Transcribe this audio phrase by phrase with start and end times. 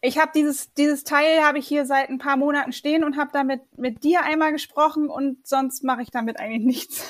[0.00, 3.30] Ich habe dieses, dieses Teil habe ich hier seit ein paar Monaten stehen und habe
[3.32, 7.04] damit mit dir einmal gesprochen und sonst mache ich damit eigentlich nichts.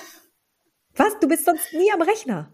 [0.97, 1.19] Was?
[1.21, 2.51] Du bist sonst nie am Rechner?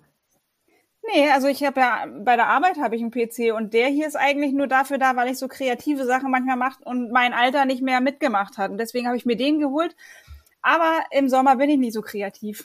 [1.13, 4.07] Nee, also ich habe ja bei der Arbeit habe ich einen PC und der hier
[4.07, 7.67] ist eigentlich nur dafür da, weil ich so kreative Sachen manchmal mache und mein Alter
[7.67, 8.71] nicht mehr mitgemacht hat.
[8.71, 9.95] Und deswegen habe ich mir den geholt.
[10.63, 12.65] Aber im Sommer bin ich nicht so kreativ.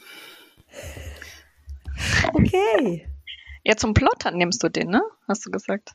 [2.34, 3.08] Okay.
[3.64, 5.02] Ja, zum Plottern nimmst du den, ne?
[5.28, 5.92] Hast du gesagt.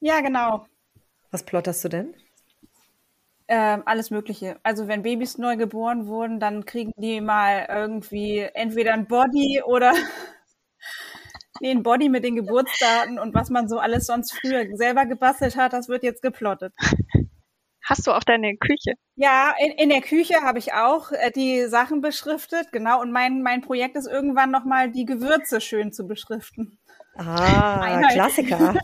[0.00, 0.66] Ja, genau.
[1.30, 2.14] Was plotterst du denn?
[3.48, 4.58] Ähm, alles Mögliche.
[4.64, 9.92] Also wenn Babys neu geboren wurden, dann kriegen die mal irgendwie entweder ein Body oder
[11.60, 15.56] nee, ein Body mit den Geburtsdaten und was man so alles sonst früher selber gebastelt
[15.56, 16.72] hat, das wird jetzt geplottet.
[17.84, 18.94] Hast du auch deine Küche?
[19.14, 23.00] Ja, in, in der Küche habe ich auch äh, die Sachen beschriftet, genau.
[23.00, 26.80] Und mein, mein Projekt ist irgendwann nochmal die Gewürze schön zu beschriften.
[27.14, 28.14] Ah, Einheit.
[28.14, 28.74] Klassiker.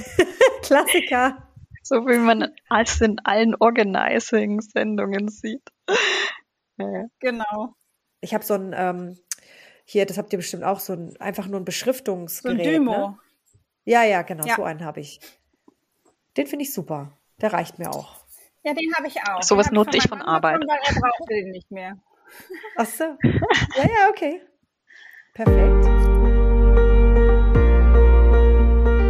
[0.62, 1.48] Klassiker.
[1.82, 5.68] So wie man es in allen Organizing-Sendungen sieht.
[6.78, 7.06] Ja.
[7.20, 7.74] Genau.
[8.20, 9.18] Ich habe so ein, ähm,
[9.84, 12.56] hier, das habt ihr bestimmt auch, so ein, einfach nur ein Beschriftungsgerät.
[12.56, 12.92] So ein Demo.
[12.92, 13.18] Ne?
[13.84, 14.54] Ja, ja, genau, ja.
[14.54, 15.20] so einen habe ich.
[16.36, 17.12] Den finde ich super.
[17.40, 18.24] Der reicht mir auch.
[18.62, 19.42] Ja, den habe ich auch.
[19.42, 20.60] Sowas nutze ich von Arbeit.
[20.60, 21.96] Bekommen, weil er brauchte den nicht mehr.
[22.76, 23.04] Ach so.
[23.04, 24.40] Ja, ja, okay.
[25.34, 25.86] Perfekt.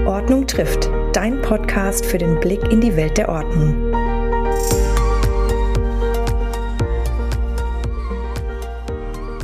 [0.07, 0.91] Ordnung trifft.
[1.13, 3.93] Dein Podcast für den Blick in die Welt der Ordnung.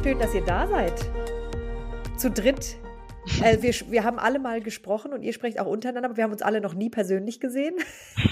[0.03, 0.95] Schön, dass ihr da seid.
[2.17, 2.79] Zu dritt.
[3.43, 6.33] Äh, wir, wir haben alle mal gesprochen und ihr sprecht auch untereinander, aber wir haben
[6.33, 7.75] uns alle noch nie persönlich gesehen.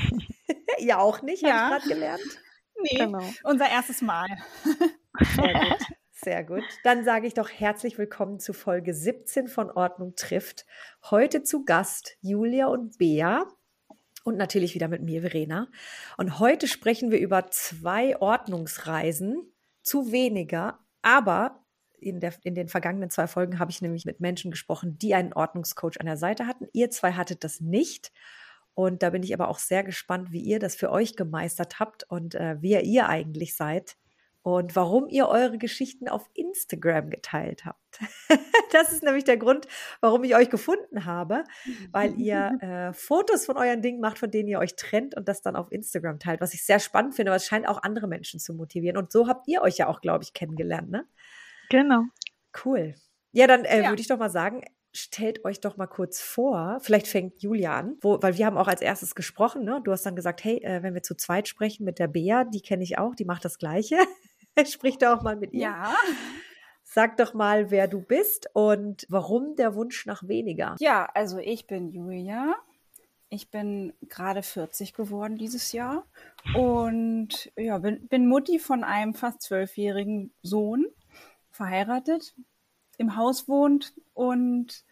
[0.78, 1.50] Ihr auch nicht, ja.
[1.50, 2.40] habe ich gerade gelernt.
[2.80, 3.22] Nee, genau.
[3.44, 4.28] unser erstes Mal.
[5.34, 5.95] Sehr gut.
[6.24, 6.62] Sehr gut.
[6.82, 10.64] Dann sage ich doch herzlich willkommen zu Folge 17 von Ordnung trifft.
[11.10, 13.46] Heute zu Gast Julia und Bea
[14.24, 15.68] und natürlich wieder mit mir, Verena.
[16.16, 21.62] Und heute sprechen wir über zwei Ordnungsreisen, zu weniger, aber
[21.98, 25.34] in, der, in den vergangenen zwei Folgen habe ich nämlich mit Menschen gesprochen, die einen
[25.34, 26.66] Ordnungscoach an der Seite hatten.
[26.72, 28.10] Ihr zwei hattet das nicht.
[28.72, 32.04] Und da bin ich aber auch sehr gespannt, wie ihr das für euch gemeistert habt
[32.04, 33.96] und äh, wer ihr eigentlich seid
[34.46, 37.98] und warum ihr eure Geschichten auf Instagram geteilt habt.
[38.70, 39.66] das ist nämlich der Grund,
[40.00, 41.42] warum ich euch gefunden habe,
[41.90, 45.42] weil ihr äh, Fotos von euren Dingen macht, von denen ihr euch trennt und das
[45.42, 48.38] dann auf Instagram teilt, was ich sehr spannend finde, aber es scheint auch andere Menschen
[48.38, 48.96] zu motivieren.
[48.96, 51.08] Und so habt ihr euch ja auch, glaube ich, kennengelernt, ne?
[51.68, 52.04] Genau.
[52.64, 52.94] Cool.
[53.32, 53.88] Ja, dann äh, ja.
[53.88, 57.96] würde ich doch mal sagen, stellt euch doch mal kurz vor, vielleicht fängt Julia an,
[58.00, 59.80] wo, weil wir haben auch als erstes gesprochen, ne?
[59.82, 62.62] Du hast dann gesagt, hey, äh, wenn wir zu zweit sprechen mit der Bea, die
[62.62, 63.96] kenne ich auch, die macht das Gleiche.
[64.66, 65.62] Sprich doch auch mal mit ihr.
[65.62, 65.94] Ja.
[66.84, 70.76] Sag doch mal, wer du bist und warum der Wunsch nach weniger.
[70.78, 72.54] Ja, also ich bin Julia.
[73.28, 76.06] Ich bin gerade 40 geworden dieses Jahr
[76.54, 80.86] und ja, bin, bin Mutti von einem fast zwölfjährigen Sohn,
[81.50, 82.34] verheiratet,
[82.98, 84.84] im Haus wohnt und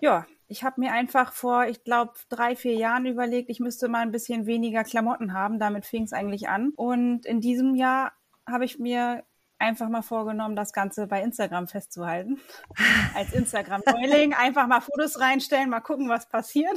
[0.00, 4.00] ja, ich habe mir einfach vor, ich glaube, drei, vier Jahren überlegt, ich müsste mal
[4.00, 5.60] ein bisschen weniger Klamotten haben.
[5.60, 6.70] Damit fing es eigentlich an.
[6.70, 8.12] Und in diesem Jahr
[8.50, 9.24] habe ich mir
[9.60, 12.40] einfach mal vorgenommen, das Ganze bei Instagram festzuhalten.
[13.14, 16.76] Als Instagram-Neuling einfach mal Fotos reinstellen, mal gucken, was passiert.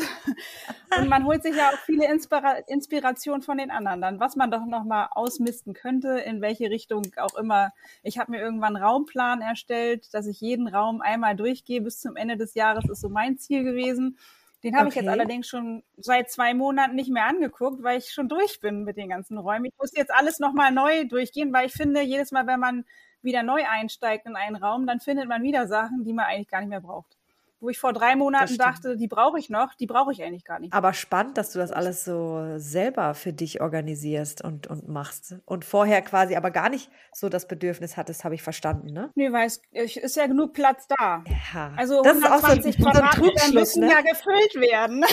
[0.98, 4.52] Und man holt sich ja auch viele Inspira Inspiration von den anderen dann, was man
[4.52, 7.72] doch noch mal ausmisten könnte, in welche Richtung auch immer.
[8.04, 12.18] Ich habe mir irgendwann einen Raumplan erstellt, dass ich jeden Raum einmal durchgehe bis zum
[12.18, 14.18] Ende des Jahres, ist so mein Ziel gewesen.
[14.64, 15.00] Den habe okay.
[15.00, 18.84] ich jetzt allerdings schon seit zwei Monaten nicht mehr angeguckt, weil ich schon durch bin
[18.84, 19.66] mit den ganzen Räumen.
[19.66, 22.86] Ich muss jetzt alles nochmal neu durchgehen, weil ich finde, jedes Mal, wenn man
[23.22, 26.62] wieder neu einsteigt in einen Raum, dann findet man wieder Sachen, die man eigentlich gar
[26.62, 27.18] nicht mehr braucht
[27.64, 30.60] wo ich vor drei Monaten dachte, die brauche ich noch, die brauche ich eigentlich gar
[30.60, 30.74] nicht.
[30.74, 35.38] Aber spannend, dass du das alles so selber für dich organisierst und, und machst.
[35.46, 39.12] Und vorher quasi aber gar nicht so das Bedürfnis hattest, habe ich verstanden, ne?
[39.16, 41.24] Nee, weil es ist ja genug Platz da.
[41.54, 41.72] Ja.
[41.78, 43.92] Also das 120 ist auch so ein, Quadratmeter müssen ne?
[43.92, 45.06] ja gefüllt werden.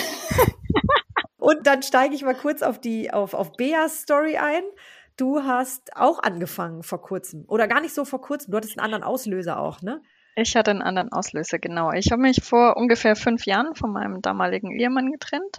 [1.39, 4.65] und dann steige ich mal kurz auf die, auf, auf Beas Story ein.
[5.17, 7.45] Du hast auch angefangen vor kurzem.
[7.47, 8.51] Oder gar nicht so vor kurzem.
[8.51, 10.03] Du hattest einen anderen Auslöser auch, ne?
[10.37, 11.93] Ich hatte einen anderen Auslöser, genau.
[11.93, 15.59] Ich habe mich vor ungefähr fünf Jahren von meinem damaligen Ehemann getrennt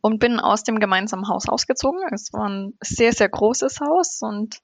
[0.00, 2.00] und bin aus dem gemeinsamen Haus ausgezogen.
[2.12, 4.60] Es war ein sehr, sehr großes Haus und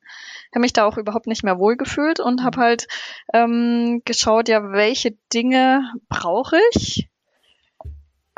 [0.53, 2.87] habe mich da auch überhaupt nicht mehr wohlgefühlt und habe halt
[3.35, 7.07] ähm, geschaut, ja, welche Dinge brauche ich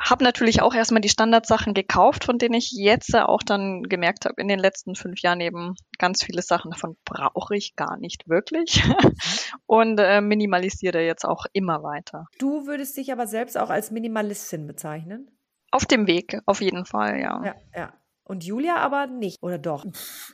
[0.01, 4.41] habe natürlich auch erstmal die Standardsachen gekauft, von denen ich jetzt auch dann gemerkt habe,
[4.41, 8.83] in den letzten fünf Jahren eben ganz viele Sachen davon brauche ich gar nicht wirklich
[9.67, 12.27] und äh, minimalisiere jetzt auch immer weiter.
[12.39, 15.31] Du würdest dich aber selbst auch als Minimalistin bezeichnen?
[15.71, 17.45] Auf dem Weg, auf jeden Fall, ja.
[17.45, 17.93] Ja, ja.
[18.31, 19.85] Und Julia aber nicht, oder doch?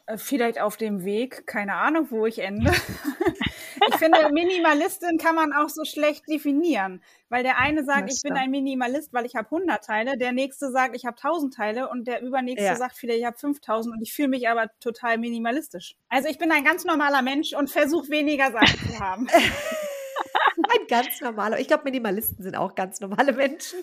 [0.05, 2.71] Äh, Vielleicht auf dem Weg, keine Ahnung, wo ich ende.
[3.89, 8.35] ich finde, Minimalistin kann man auch so schlecht definieren, weil der eine sagt, ich bin
[8.35, 12.07] ein Minimalist, weil ich habe 100 Teile, der nächste sagt, ich habe 1000 Teile und
[12.07, 12.77] der übernächste Ja.
[12.77, 15.97] sagt vielleicht, ich habe 5000 und ich fühle mich aber total minimalistisch.
[16.11, 19.27] Also ich bin ein ganz normaler Mensch und versuche weniger Sachen zu haben.
[20.59, 21.59] Ein ganz normaler.
[21.61, 23.79] Ich glaube, Minimalisten sind auch ganz normale Menschen.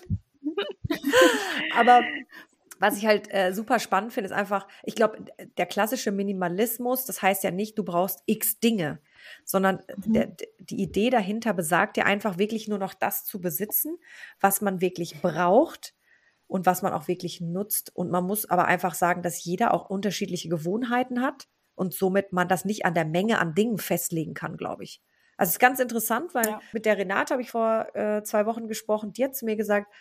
[1.76, 2.02] Aber
[2.78, 5.24] was ich halt äh, super spannend finde, ist einfach, ich glaube,
[5.58, 9.00] der klassische Minimalismus, das heißt ja nicht, du brauchst x Dinge,
[9.44, 13.96] sondern der, d- die Idee dahinter besagt ja einfach wirklich nur noch das zu besitzen,
[14.40, 15.94] was man wirklich braucht
[16.46, 17.94] und was man auch wirklich nutzt.
[17.94, 22.48] Und man muss aber einfach sagen, dass jeder auch unterschiedliche Gewohnheiten hat und somit man
[22.48, 25.02] das nicht an der Menge an Dingen festlegen kann, glaube ich.
[25.36, 26.60] Also es ist ganz interessant, weil Ja.
[26.72, 29.92] mit der Renate habe ich vor äh, zwei Wochen gesprochen, die hat zu mir gesagt,
[29.92, 29.94] "Nee,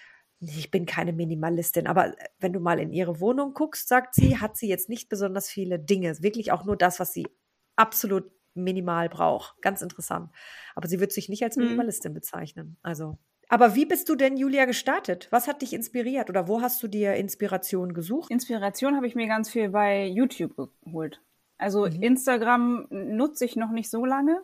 [0.45, 4.37] ich bin keine Minimalistin, aber äh, wenn du mal in ihre Wohnung guckst, sagt sie,
[4.37, 6.15] hat sie jetzt nicht besonders viele Dinge.
[6.21, 7.27] Wirklich auch nur das, was sie
[7.75, 9.59] absolut minimal braucht.
[9.61, 10.29] Ganz interessant.
[10.75, 11.63] Aber sie wird sich nicht als Mhm.
[11.63, 12.77] Minimalistin bezeichnen.
[12.83, 13.17] Also.
[13.49, 15.27] Aber wie bist du denn, Julia, gestartet?
[15.31, 18.31] Was hat dich inspiriert oder wo hast du dir Inspiration gesucht?
[18.31, 21.21] Inspiration habe ich mir ganz viel bei YouTube geholt.
[21.57, 22.01] Also Mhm.
[22.01, 24.43] Instagram nutze ich noch nicht so lange,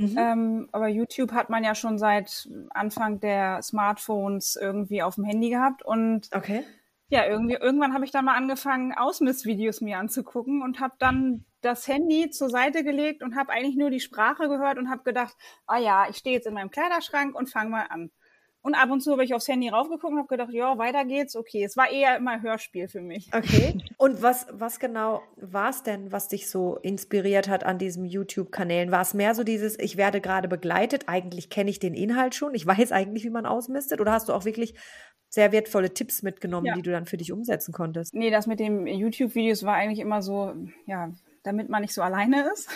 [0.00, 0.16] Mhm.
[0.18, 5.50] ähm, aber YouTube hat man ja schon seit Anfang der Smartphones irgendwie auf dem Handy
[5.50, 6.64] gehabt und Okay.
[7.08, 11.88] ja, irgendwie, irgendwann habe ich dann mal angefangen, Ausmissvideos mir anzugucken und habe dann das
[11.88, 15.36] Handy zur Seite gelegt und habe eigentlich nur die Sprache gehört und habe gedacht,
[15.66, 18.10] ah ja, ich stehe jetzt in meinem Kleiderschrank und fange mal an.
[18.62, 21.34] Und ab und zu habe ich aufs Handy raufgeguckt und habe gedacht, ja, weiter geht's,
[21.34, 21.64] okay.
[21.64, 23.30] Es war eher immer Hörspiel für mich.
[23.32, 23.78] Okay.
[23.96, 28.90] Und was, was genau war es denn, was dich so inspiriert hat an diesen YouTube-Kanälen?
[28.90, 32.54] War es mehr so dieses, ich werde gerade begleitet, eigentlich kenne ich den Inhalt schon,
[32.54, 34.00] ich weiß eigentlich, wie man ausmistet?
[34.00, 34.74] Oder hast du auch wirklich
[35.28, 36.74] sehr wertvolle Tipps mitgenommen, Ja.
[36.74, 38.14] die du dann für dich umsetzen konntest?
[38.14, 40.52] Nee, das mit den YouTube-Videos war eigentlich immer so,
[40.86, 41.10] ja,
[41.42, 42.68] damit man nicht so alleine ist.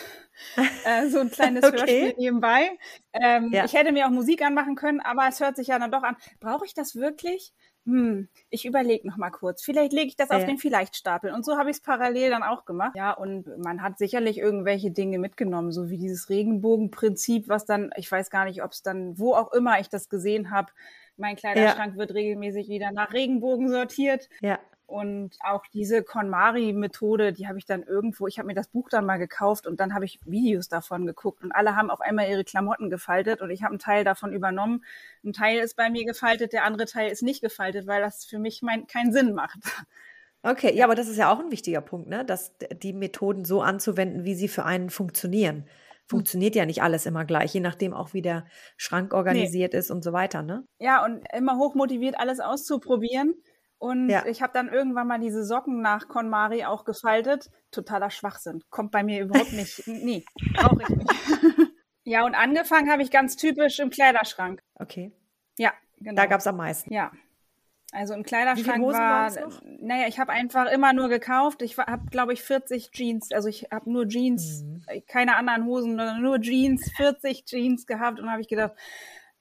[0.84, 1.76] äh, so ein kleines Okay.
[1.78, 2.78] Hörspiel nebenbei.
[3.12, 3.64] Ähm, Ja.
[3.64, 6.16] Ich hätte mir auch Musik anmachen können, aber es hört sich ja dann doch an.
[6.40, 7.52] Brauche ich das wirklich?
[7.86, 9.62] Hm, ich überlege noch mal kurz.
[9.62, 10.46] Vielleicht lege ich das auf Ja.
[10.46, 11.30] den Vielleicht-Stapel.
[11.32, 12.96] Und so habe ich es parallel dann auch gemacht.
[12.96, 18.10] Ja, und man hat sicherlich irgendwelche Dinge mitgenommen, so wie dieses Regenbogenprinzip, was dann, ich
[18.10, 20.72] weiß gar nicht, ob es dann, wo auch immer ich das gesehen habe,
[21.16, 24.28] mein Kleiderschrank wird regelmäßig wieder nach Regenbogen sortiert.
[24.40, 24.58] Ja.
[24.94, 29.04] Und auch diese KonMari-Methode, die habe ich dann irgendwo, ich habe mir das Buch dann
[29.04, 32.44] mal gekauft und dann habe ich Videos davon geguckt und alle haben auf einmal ihre
[32.44, 34.84] Klamotten gefaltet und ich habe einen Teil davon übernommen.
[35.24, 38.38] Ein Teil ist bei mir gefaltet, der andere Teil ist nicht gefaltet, weil das für
[38.38, 39.58] mich mein, keinen Sinn macht.
[40.44, 42.24] Okay, ja, aber das ist ja auch ein wichtiger Punkt, ne?
[42.24, 45.66] Dass die Methoden so anzuwenden, wie sie für einen funktionieren.
[46.06, 48.44] Funktioniert ja nicht alles immer gleich, je nachdem auch, wie der
[48.76, 50.64] Schrank organisiert ist und so weiter, ne?
[50.78, 53.34] Ja, und immer hochmotiviert, alles auszuprobieren.
[53.78, 54.24] Und Ja.
[54.26, 57.50] ich habe dann irgendwann mal diese Socken nach KonMari auch gefaltet.
[57.70, 58.62] Totaler Schwachsinn.
[58.70, 59.82] Kommt bei mir überhaupt nicht.
[59.86, 60.24] Nee,
[60.54, 61.10] brauche ich nicht.
[62.04, 64.62] ja, und angefangen habe ich ganz typisch im Kleiderschrank.
[64.76, 65.12] Okay.
[65.58, 66.16] Ja, genau.
[66.22, 66.92] Da gab es am meisten.
[66.92, 67.12] Ja.
[67.92, 69.30] Also im Kleiderschrank war,
[69.80, 71.62] naja, ich habe einfach immer nur gekauft.
[71.62, 74.82] Ich habe, glaube ich, 40 Jeans, also ich habe nur Jeans, Mhm.
[75.06, 78.72] keine anderen Hosen, sondern nur Jeans, 40 Jeans gehabt und habe ich gedacht,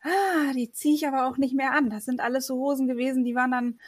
[0.04, 1.90] ah, die ziehe ich aber auch nicht mehr an.
[1.90, 3.80] Das sind alles so Hosen gewesen, die waren dann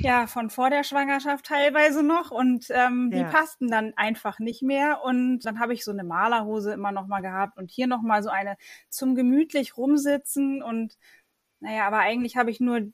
[0.00, 3.24] ja von vor der Schwangerschaft teilweise noch und ähm, die Ja.
[3.24, 7.20] passten dann einfach nicht mehr und dann habe ich so eine Malerhose immer noch mal
[7.20, 8.56] gehabt und hier noch mal so eine
[8.88, 10.96] zum gemütlich rumsitzen und
[11.60, 12.92] naja, aber eigentlich habe ich nur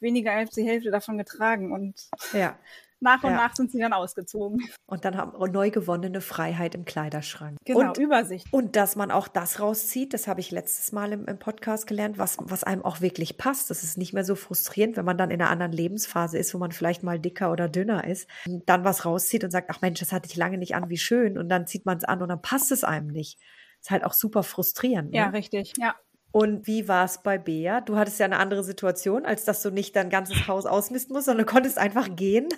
[0.00, 2.00] weniger als die Hälfte davon getragen und
[2.32, 2.56] Ja.
[3.00, 3.36] Nach und Ja.
[3.36, 4.62] nach sind sie dann ausgezogen.
[4.86, 7.58] Und dann haben wir neu gewonnene Freiheit im Kleiderschrank.
[7.64, 8.46] Genau, Und, Übersicht.
[8.52, 12.18] und dass man auch das rauszieht, das habe ich letztes Mal im, im Podcast gelernt,
[12.18, 13.70] was, was einem auch wirklich passt.
[13.70, 16.58] Das ist nicht mehr so frustrierend, wenn man dann in einer anderen Lebensphase ist, wo
[16.58, 18.28] man vielleicht mal dicker oder dünner ist,
[18.66, 21.36] dann was rauszieht und sagt, ach Mensch, das hatte ich lange nicht an, wie schön.
[21.38, 23.38] Und dann zieht man es an und dann passt es einem nicht.
[23.80, 25.10] Ist halt auch super frustrierend.
[25.12, 25.18] Ne?
[25.18, 25.74] Ja, richtig.
[25.78, 25.94] Ja.
[26.36, 27.80] Und wie war es bei Bea?
[27.80, 31.24] Du hattest ja eine andere Situation, als dass du nicht dein ganzes Haus ausmisten musst,
[31.24, 32.50] sondern konntest einfach gehen.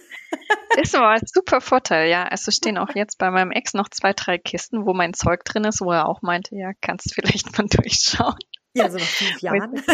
[0.74, 2.24] Das war ein super Vorteil, ja.
[2.24, 5.62] Also stehen auch jetzt bei meinem Ex noch zwei, drei Kisten, wo mein Zeug drin
[5.62, 8.34] ist, wo er auch meinte, ja, kannst vielleicht mal durchschauen.
[8.78, 9.82] Ja, so nach fünf Jahren.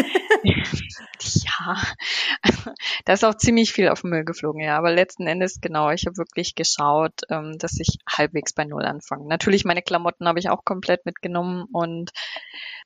[1.23, 1.77] Ja,
[3.05, 4.77] da ist auch ziemlich viel auf den Müll geflogen, ja.
[4.77, 9.27] Aber letzten Endes, genau, ich habe wirklich geschaut, ähm, dass ich halbwegs bei Null anfange.
[9.27, 12.11] Natürlich, meine Klamotten habe ich auch komplett mitgenommen und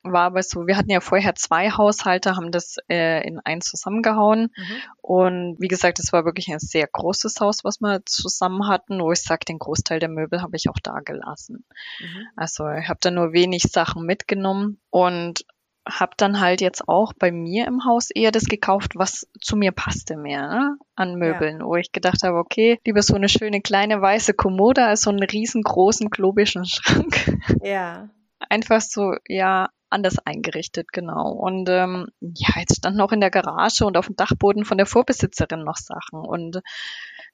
[0.02, 4.50] war aber so, wir hatten ja vorher zwei Haushalte, haben das äh, in eins zusammengehauen.
[4.56, 4.82] Mhm.
[5.02, 9.12] Und wie gesagt, es war wirklich ein sehr großes Haus, was wir zusammen hatten, wo
[9.12, 11.64] ich sage, den Großteil der Möbel habe ich auch da gelassen.
[12.00, 12.26] Mhm.
[12.36, 15.44] Also ich habe da nur wenig Sachen mitgenommen und
[15.90, 19.72] habe dann halt jetzt auch bei mir im Haus eher das gekauft, was zu mir
[19.72, 20.76] passte mehr ne?
[20.94, 21.66] an Möbeln, ja.
[21.66, 25.22] wo ich gedacht habe, okay, lieber so eine schöne kleine weiße Kommode als so einen
[25.22, 27.38] riesengroßen globischen Schrank.
[27.62, 28.08] Ja.
[28.48, 31.32] Einfach so, ja, anders eingerichtet, genau.
[31.32, 34.86] Und ähm, ja, jetzt stand noch in der Garage und auf dem Dachboden von der
[34.86, 36.20] Vorbesitzerin noch Sachen.
[36.20, 36.60] Und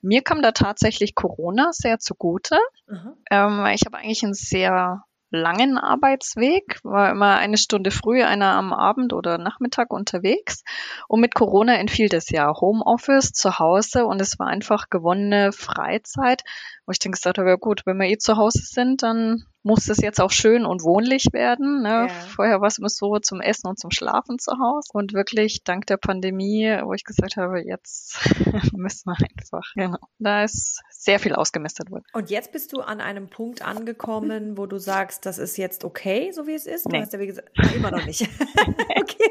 [0.01, 2.59] mir kam da tatsächlich Corona sehr zugute.
[2.89, 3.13] Mhm.
[3.31, 8.73] Ähm, ich habe eigentlich ein sehr langen Arbeitsweg, war immer eine Stunde früh, einer am
[8.73, 10.63] Abend oder Nachmittag unterwegs.
[11.09, 16.43] Und mit Corona entfiel das ja Homeoffice zu Hause und es war einfach gewonnene Freizeit,
[16.87, 19.89] wo ich dann gesagt habe, ja gut, wenn wir eh zu Hause sind, dann muss
[19.89, 21.83] es jetzt auch schön und wohnlich werden.
[21.83, 22.07] Ne?
[22.07, 22.09] Ja.
[22.09, 24.89] Vorher war es immer so zum Essen und zum Schlafen zu Hause.
[24.93, 28.17] Und wirklich dank der Pandemie, wo ich gesagt habe, jetzt
[28.73, 29.99] müssen wir einfach, genau.
[30.21, 32.05] Da ist sehr viel ausgemistet worden.
[32.13, 36.31] Und jetzt bist du an einem Punkt angekommen, wo du sagst, das ist jetzt okay,
[36.31, 36.87] so wie es ist?
[36.87, 37.01] Du nee.
[37.01, 38.23] hast ja wie gesagt, immer noch nicht.
[38.97, 39.31] okay.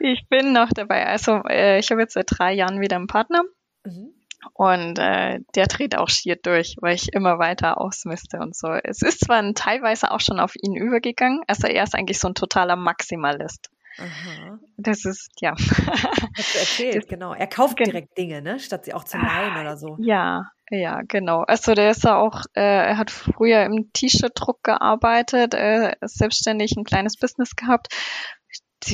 [0.00, 1.06] Ich bin noch dabei.
[1.06, 3.42] Also äh, ich habe jetzt seit drei Jahren wieder einen Partner.
[3.84, 4.12] Mhm.
[4.52, 8.68] Und äh, der dreht auch schier durch, weil ich immer weiter ausmiste und so.
[8.68, 12.34] Es ist zwar teilweise auch schon auf ihn übergegangen, also er ist eigentlich so ein
[12.34, 13.70] totaler Maximalist.
[13.98, 14.58] Aha.
[14.76, 15.54] Das ist, ja.
[15.56, 17.32] Hast du erzählt, das, genau.
[17.32, 18.58] Er kauft direkt Dinge, ne?
[18.58, 19.96] Statt sie auch zu leihen oder so.
[19.98, 21.42] Ja, ja, genau.
[21.42, 26.84] Also der ist ja auch, äh, er hat früher im T-Shirt-Druck gearbeitet, äh, selbstständig ein
[26.84, 27.88] kleines Business gehabt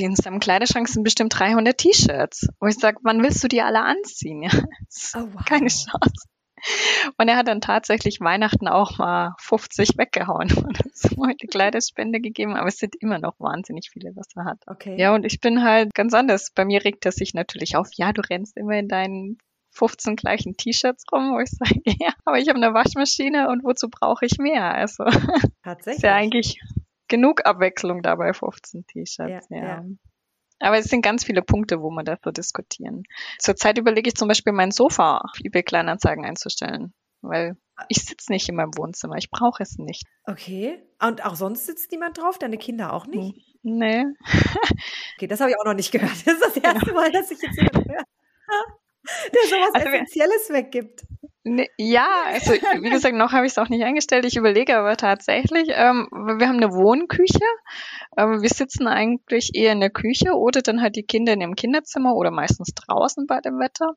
[0.01, 2.49] in seinem Kleiderschrank sind bestimmt 300 T-Shirts.
[2.61, 4.43] Wo ich sage, wann willst du die alle anziehen?
[4.43, 4.51] Ja,
[5.15, 5.45] oh, wow.
[5.45, 6.27] Keine Chance.
[7.19, 12.55] Und er hat dann tatsächlich Weihnachten auch mal 50 weggehauen und so eine Kleiderspende gegeben,
[12.55, 14.59] aber es sind immer noch wahnsinnig viele, was er hat.
[14.67, 14.97] Okay.
[14.99, 16.53] Ja, und ich bin halt ganz anders.
[16.55, 19.39] Bei mir regt er sich natürlich auf, ja, du rennst immer in deinen
[19.73, 23.89] 15 gleichen T-Shirts rum, wo ich sage, ja, aber ich habe eine Waschmaschine und wozu
[23.89, 24.73] brauche ich mehr?
[24.75, 25.05] Also
[25.65, 25.97] Tatsächlich.
[25.97, 26.61] ist ja eigentlich
[27.13, 29.49] genug Abwechslung dabei 15 T-Shirts.
[29.51, 29.65] Ja, ja.
[29.65, 29.85] ja.
[30.61, 33.03] Aber es sind ganz viele Punkte, wo man das so diskutieren.
[33.39, 37.57] Zurzeit überlege ich zum Beispiel mein Sofa auf eBay Kleinanzeigen einzustellen, weil
[37.89, 39.17] ich sitze nicht in meinem Wohnzimmer.
[39.17, 40.05] Ich brauche es nicht.
[40.25, 40.83] Okay.
[41.01, 42.39] Und auch sonst sitzt niemand drauf?
[42.39, 43.45] Deine Kinder auch nicht?
[43.63, 44.05] Nee.
[45.17, 46.13] okay, das habe ich auch noch nicht gehört.
[46.13, 47.83] Das ist das erste Mal, dass ich jetzt höre.
[47.83, 51.05] Der sowas also Essentielles weggibt.
[51.45, 54.25] Ne, ja, also wie gesagt, noch habe ich es auch nicht eingestellt.
[54.25, 57.45] Ich überlege aber tatsächlich, ähm, wir haben eine Wohnküche.
[58.17, 61.57] Ähm, wir sitzen eigentlich eher in der Küche oder dann halt die Kinder in ihrem
[61.57, 63.95] Kinderzimmer oder meistens draußen bei dem Wetter.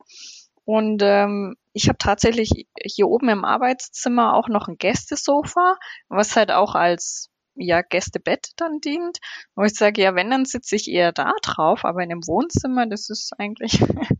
[0.65, 2.49] Und ähm, ich habe tatsächlich
[2.83, 5.77] hier oben im Arbeitszimmer auch noch ein Gästesofa,
[6.09, 9.19] was halt auch als ja Gästebett dann dient.
[9.55, 12.87] Wo ich sage, ja, wenn, dann sitze ich eher da drauf, aber in dem Wohnzimmer,
[12.87, 13.79] das ist eigentlich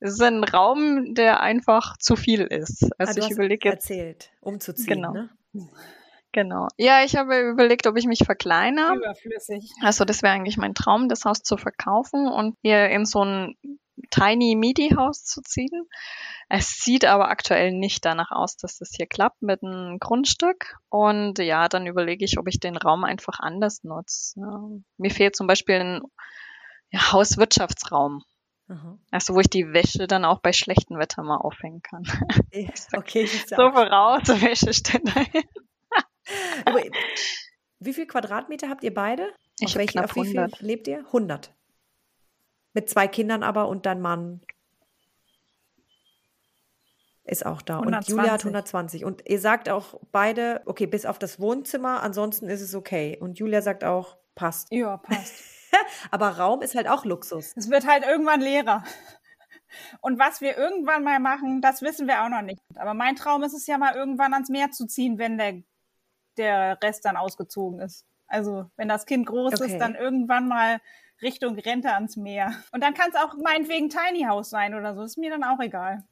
[0.00, 2.90] Es ist ein Raum, der einfach zu viel ist.
[2.98, 3.90] Also ah, ich überlege jetzt.
[3.90, 4.86] erzählt, umzuziehen.
[4.86, 5.12] Genau.
[5.12, 5.30] Ne?
[6.32, 6.68] Genau.
[6.76, 8.96] Ja, ich habe überlegt, ob ich mich verkleinere.
[8.96, 9.70] Überflüssig.
[9.82, 13.56] Also das wäre eigentlich mein Traum, das Haus zu verkaufen und hier in so ein
[14.10, 15.88] Tiny Midi Haus zu ziehen.
[16.48, 20.76] Es sieht aber aktuell nicht danach aus, dass das hier klappt mit einem Grundstück.
[20.88, 24.40] Und ja, dann überlege ich, ob ich den Raum einfach anders nutze.
[24.40, 24.62] Ja.
[24.96, 26.02] Mir fehlt zum Beispiel ein
[26.90, 28.24] ja, Hauswirtschaftsraum.
[28.70, 28.98] Aha.
[29.10, 32.04] Also wo ich die Wäsche dann auch bei schlechtem Wetter mal aufhängen kann.
[32.52, 35.12] Ja, okay, so voraus, Wäscheständer.
[37.80, 39.32] Wie viel Quadratmeter habt ihr beide?
[39.58, 40.56] Ich auf, welche, auf wie 100.
[40.58, 40.98] viel lebt ihr?
[40.98, 41.52] 100.
[42.72, 44.40] Mit zwei Kindern aber und dein Mann
[47.24, 47.80] ist auch da.
[47.80, 48.12] 120.
[48.12, 49.04] Und Julia hat 120.
[49.04, 53.18] Und ihr sagt auch beide, okay, bis auf das Wohnzimmer, ansonsten ist es okay.
[53.18, 54.70] Und Julia sagt auch, passt.
[54.70, 55.59] Ja, passt.
[56.10, 57.52] Aber Raum ist halt auch Luxus.
[57.56, 58.84] Es wird halt irgendwann leerer.
[60.00, 62.60] Und was wir irgendwann mal machen, das wissen wir auch noch nicht.
[62.74, 65.62] Aber mein Traum ist es ja mal irgendwann ans Meer zu ziehen, wenn der,
[66.36, 68.04] der Rest dann ausgezogen ist.
[68.26, 69.72] Also wenn das Kind groß okay.
[69.72, 70.80] ist, dann irgendwann mal
[71.22, 72.54] Richtung Rente ans Meer.
[72.72, 75.02] Und dann kann es auch meinetwegen Tiny House sein oder so.
[75.02, 76.04] Ist mir dann auch egal.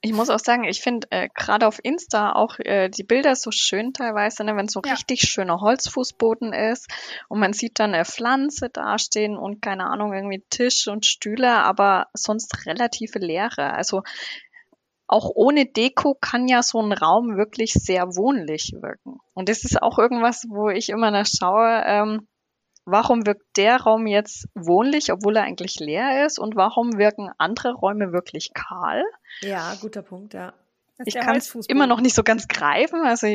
[0.00, 3.50] Ich muss auch sagen, ich finde äh, gerade auf Insta auch äh, die Bilder so
[3.50, 4.92] schön teilweise, ne, wenn so ja.
[4.92, 6.88] richtig schöner Holzfußboden ist
[7.28, 12.06] und man sieht dann eine Pflanze dastehen und keine Ahnung, irgendwie Tisch und Stühle, aber
[12.14, 13.72] sonst relative Leere.
[13.72, 14.02] Also
[15.08, 19.18] auch ohne Deko kann ja so ein Raum wirklich sehr wohnlich wirken.
[19.34, 22.28] Und das ist auch irgendwas, wo ich immer nach schaue, ähm,
[22.90, 26.38] warum wirkt der Raum jetzt wohnlich, obwohl er eigentlich leer ist?
[26.38, 29.04] Und warum wirken andere Räume wirklich kahl?
[29.40, 30.54] Ja, guter Punkt, ja.
[31.04, 33.04] Ich kann es immer noch nicht so ganz greifen.
[33.04, 33.28] Also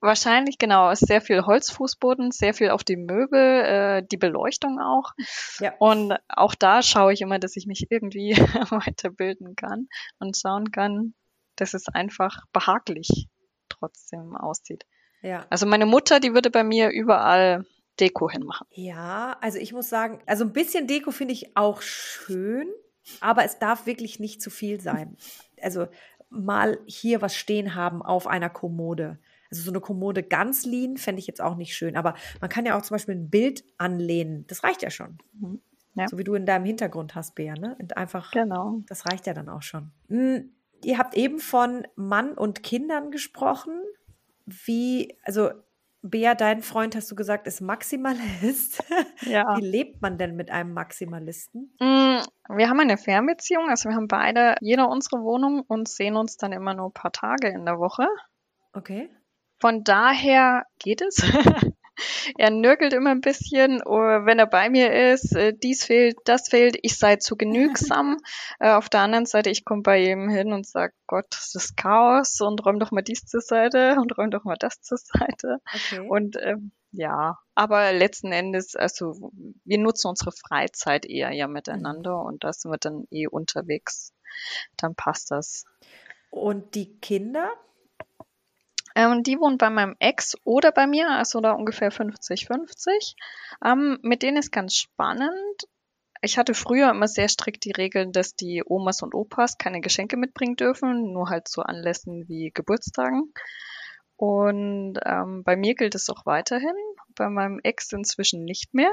[0.00, 5.12] wahrscheinlich genau, ist sehr viel Holzfußboden, sehr viel auf die Möbel, äh, die Beleuchtung auch.
[5.58, 5.74] Ja.
[5.78, 8.30] Und auch da schaue ich immer, dass ich mich irgendwie
[8.70, 9.88] weiterbilden kann
[10.20, 11.14] und schauen kann,
[11.56, 13.28] dass es einfach behaglich
[13.68, 14.86] trotzdem aussieht.
[15.22, 15.44] Ja.
[15.50, 17.66] Also meine Mutter, die würde bei mir überall
[18.00, 18.66] Deko hinmachen.
[18.70, 22.68] Ja, also ich muss sagen, also ein bisschen Deko finde ich auch schön,
[23.20, 25.16] aber es darf wirklich nicht zu viel sein.
[25.60, 25.88] Also
[26.30, 29.18] mal hier was stehen haben auf einer Kommode.
[29.50, 31.96] Also so eine Kommode ganz lean fände ich jetzt auch nicht schön.
[31.96, 34.46] Aber man kann ja auch zum Beispiel ein Bild anlehnen.
[34.46, 35.18] Das reicht ja schon.
[35.32, 35.60] Mhm.
[35.94, 36.06] Ja.
[36.06, 37.76] So wie du in deinem Hintergrund hast, Bea, ne?
[37.80, 38.82] Und einfach, genau.
[38.86, 39.90] das reicht ja dann auch schon.
[40.08, 40.52] Hm,
[40.84, 43.80] ihr habt eben von Mann und Kindern gesprochen.
[44.46, 45.50] Wie, also
[46.02, 48.82] Bea, dein Freund, hast du gesagt, ist Maximalist.
[49.22, 49.56] Ja.
[49.56, 51.74] Wie lebt man denn mit einem Maximalisten?
[51.80, 52.22] Mm,
[52.56, 56.52] wir haben eine Fernbeziehung, also wir haben beide jeder unsere Wohnung und sehen uns dann
[56.52, 58.06] immer nur ein paar Tage in der Woche.
[58.72, 59.10] Okay.
[59.60, 61.16] Von daher geht es.
[62.38, 66.48] er nörgelt immer ein bisschen, oh, wenn er bei mir ist, äh, dies fehlt, das
[66.48, 68.16] fehlt, ich sei zu genügsam.
[68.60, 71.76] Äh, auf der anderen Seite, ich komme bei ihm hin und sage, Gott, das ist
[71.76, 75.58] Chaos und räum doch mal dies zur Seite und räum doch mal das zur Seite.
[75.72, 76.00] Okay.
[76.08, 79.30] Und ähm, ja, aber letzten Endes, also
[79.64, 82.26] wir nutzen unsere Freizeit eher ja miteinander mhm.
[82.26, 84.12] und da sind wir dann eh unterwegs.
[84.76, 85.64] Dann passt das.
[86.30, 87.52] Und die Kinder?
[88.94, 93.14] Ähm, die wohnt bei meinem Ex oder bei mir, also da ungefähr 50-50.
[93.64, 95.68] Ähm, mit denen ist ganz spannend.
[96.20, 100.16] Ich hatte früher immer sehr strikt die Regeln, dass die Omas und Opas keine Geschenke
[100.16, 103.32] mitbringen dürfen, nur halt zu Anlässen wie Geburtstagen.
[104.16, 106.74] Und ähm, bei mir gilt es auch weiterhin,
[107.14, 108.90] bei meinem Ex inzwischen nicht mehr.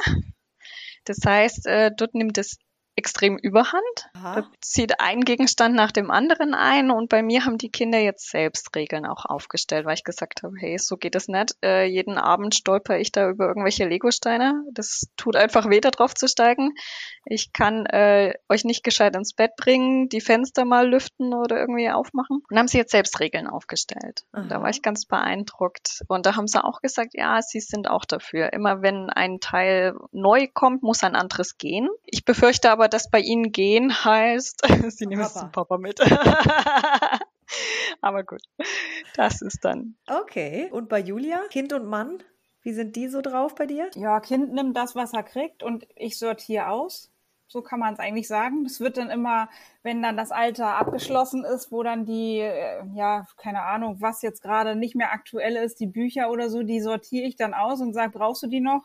[1.04, 2.58] Das heißt, äh, dort nimmt es
[2.96, 4.10] extrem überhand.
[4.14, 4.42] Aha.
[4.42, 8.30] Da zieht ein Gegenstand nach dem anderen ein und bei mir haben die Kinder jetzt
[8.30, 11.56] selbst Regeln auch aufgestellt, weil ich gesagt habe, hey, so geht es nicht.
[11.64, 14.64] Äh, jeden Abend stolper ich da über irgendwelche Legosteine.
[14.72, 16.74] Das tut einfach weh, da drauf zu steigen.
[17.26, 21.90] Ich kann äh, euch nicht gescheit ins Bett bringen, die Fenster mal lüften oder irgendwie
[21.90, 22.44] aufmachen.
[22.50, 24.24] Und haben sie jetzt selbst Regeln aufgestellt.
[24.32, 26.04] Und da war ich ganz beeindruckt.
[26.08, 28.54] Und da haben sie auch gesagt, ja, sie sind auch dafür.
[28.54, 31.90] Immer wenn ein Teil neu kommt, muss ein anderes gehen.
[32.06, 34.62] Ich befürchte aber, aber das bei ihnen gehen heißt,
[34.92, 36.00] sie nehmen es zum Papa mit.
[38.02, 38.44] aber gut,
[39.16, 39.96] das ist dann.
[40.08, 40.70] Okay.
[40.72, 42.22] Und bei Julia, Kind und Mann,
[42.62, 43.90] wie sind die so drauf bei dir?
[43.96, 47.12] Ja, Kind nimmt das, was er kriegt und ich sortiere aus.
[47.48, 48.66] So kann man es eigentlich sagen.
[48.66, 49.50] Das wird dann immer,
[49.82, 54.44] wenn dann das Alter abgeschlossen ist, wo dann die, äh, ja, keine Ahnung, was jetzt
[54.44, 57.94] gerade nicht mehr aktuell ist, die Bücher oder so, die sortiere ich dann aus und
[57.94, 58.84] sage, brauchst du die noch?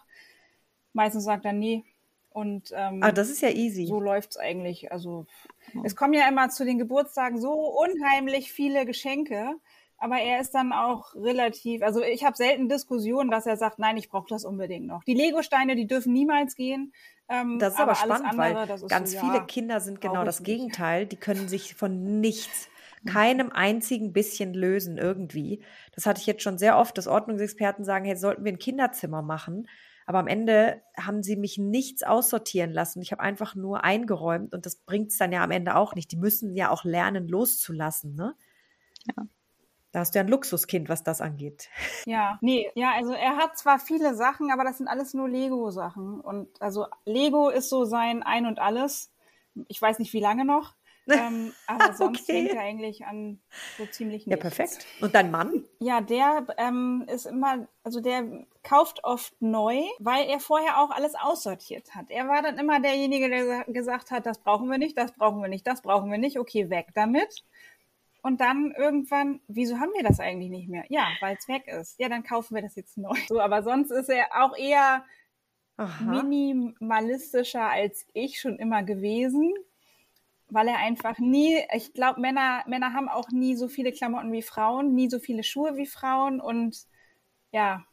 [0.94, 1.84] Meistens sagt er, nee,
[2.30, 3.86] und ähm, ah, das ist ja easy.
[3.86, 4.92] So läuft's eigentlich.
[4.92, 5.26] Also
[5.74, 5.82] ja.
[5.84, 9.56] es kommen ja immer zu den Geburtstagen so unheimlich viele Geschenke,
[9.98, 11.82] aber er ist dann auch relativ.
[11.82, 15.02] Also ich habe selten Diskussionen, dass er sagt, nein, ich brauche das unbedingt noch.
[15.04, 16.92] Die Lego-Steine, die dürfen niemals gehen.
[17.28, 20.24] Ähm, das ist aber, aber spannend, andere, weil ganz so, viele ja, Kinder sind genau
[20.24, 21.06] das Gegenteil.
[21.06, 22.68] Die können sich von nichts
[23.06, 25.62] keinem einzigen bisschen lösen irgendwie.
[25.94, 29.22] Das hatte ich jetzt schon sehr oft, dass Ordnungsexperten sagen, hey, sollten wir ein Kinderzimmer
[29.22, 29.66] machen?
[30.10, 33.00] Aber am Ende haben sie mich nichts aussortieren lassen.
[33.00, 36.10] Ich habe einfach nur eingeräumt und das bringt es dann ja am Ende auch nicht.
[36.10, 38.16] Die müssen ja auch lernen, loszulassen.
[38.16, 38.34] Ne?
[39.06, 39.24] Ja.
[39.92, 41.68] Da hast du ja ein Luxuskind, was das angeht.
[42.06, 46.20] Ja, nee, ja, also er hat zwar viele Sachen, aber das sind alles nur Lego-Sachen.
[46.20, 49.12] Und also Lego ist so sein Ein und Alles.
[49.68, 50.74] Ich weiß nicht, wie lange noch.
[51.20, 52.32] Ähm, aber sonst okay.
[52.32, 53.40] denkt er eigentlich an
[53.76, 54.30] so ziemlich nichts.
[54.30, 54.86] Ja, perfekt.
[55.00, 55.64] Und dein Mann?
[55.80, 61.14] Ja, der ähm, ist immer, also der kauft oft neu, weil er vorher auch alles
[61.14, 62.10] aussortiert hat.
[62.10, 65.48] Er war dann immer derjenige, der gesagt hat, das brauchen wir nicht, das brauchen wir
[65.48, 67.44] nicht, das brauchen wir nicht, okay, weg damit.
[68.22, 70.84] Und dann irgendwann, wieso haben wir das eigentlich nicht mehr?
[70.88, 71.98] Ja, weil es weg ist.
[71.98, 73.16] Ja, dann kaufen wir das jetzt neu.
[73.28, 75.04] So, aber sonst ist er auch eher
[75.80, 76.22] Aha.
[76.22, 79.54] minimalistischer als ich schon immer gewesen
[80.50, 84.42] weil er einfach nie, ich glaube, Männer, Männer haben auch nie so viele Klamotten wie
[84.42, 86.76] Frauen, nie so viele Schuhe wie Frauen und
[87.52, 87.84] ja,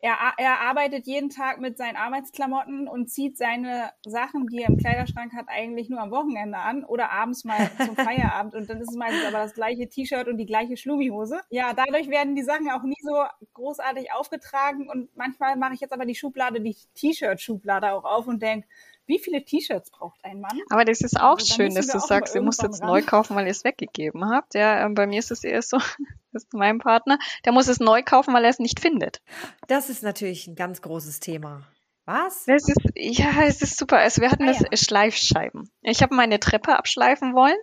[0.00, 4.76] er, er arbeitet jeden Tag mit seinen Arbeitsklamotten und zieht seine Sachen, die er im
[4.76, 8.90] Kleiderschrank hat, eigentlich nur am Wochenende an oder abends mal zum Feierabend und dann ist
[8.90, 11.40] es meistens aber das gleiche T-Shirt und die gleiche Schlumihose.
[11.50, 13.24] Ja, dadurch werden die Sachen auch nie so
[13.54, 18.42] großartig aufgetragen und manchmal mache ich jetzt aber die Schublade, die T-Shirt-Schublade auch auf und
[18.42, 18.68] denke,
[19.06, 20.60] wie viele T-Shirts braucht ein Mann?
[20.70, 22.88] Aber das ist auch also, schön, dass du sagst, ihr müsst jetzt ran.
[22.88, 24.54] neu kaufen, weil ihr es weggegeben habt.
[24.54, 25.78] Ja, ähm, bei mir ist es eher so,
[26.32, 29.22] das ist mein Partner, der muss es neu kaufen, weil er es nicht findet.
[29.68, 31.62] Das ist natürlich ein ganz großes Thema.
[32.06, 32.44] Was?
[32.44, 33.98] Das ist, ja, es ist super.
[33.98, 34.76] Also wir hatten ah, das ja.
[34.76, 35.68] Schleifscheiben.
[35.82, 37.56] Ich habe meine Treppe abschleifen wollen.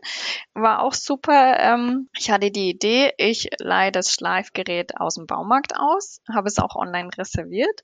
[0.54, 1.58] War auch super.
[1.60, 6.60] Ähm, ich hatte die Idee, ich leihe das Schleifgerät aus dem Baumarkt aus, habe es
[6.60, 7.84] auch online reserviert.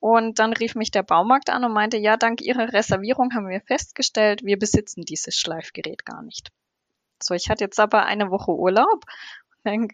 [0.00, 3.60] Und dann rief mich der Baumarkt an und meinte, ja, dank Ihrer Reservierung haben wir
[3.60, 6.50] festgestellt, wir besitzen dieses Schleifgerät gar nicht.
[7.22, 9.04] So, ich hatte jetzt aber eine Woche Urlaub.
[9.62, 9.86] Dann,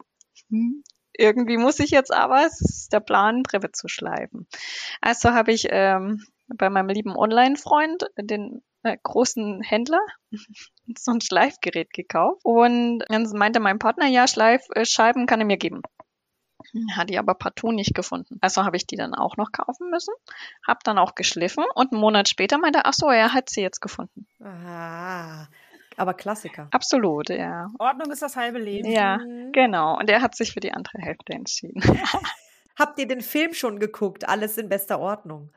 [0.49, 0.83] hm,
[1.19, 4.47] irgendwie muss ich jetzt aber, es ist der Plan, Brille zu schleifen.
[5.01, 10.01] Also habe ich ähm, bei meinem lieben Online-Freund den äh, großen Händler
[10.99, 15.83] so ein Schleifgerät gekauft und dann meinte mein Partner, ja, Schleifscheiben kann er mir geben.
[16.95, 18.39] Hat die aber partout nicht gefunden.
[18.41, 20.13] Also habe ich die dann auch noch kaufen müssen,
[20.67, 23.81] habe dann auch geschliffen und einen Monat später meinte, ach so, er hat sie jetzt
[23.81, 24.27] gefunden.
[24.41, 25.49] Aha.
[25.97, 26.69] Aber Klassiker.
[26.71, 27.71] Absolut, ja.
[27.79, 28.91] Ordnung ist das halbe Leben.
[28.91, 29.19] Ja,
[29.53, 29.99] genau.
[29.99, 31.83] Und er hat sich für die andere Hälfte entschieden.
[32.79, 34.29] Habt ihr den Film schon geguckt?
[34.29, 35.51] Alles in bester Ordnung.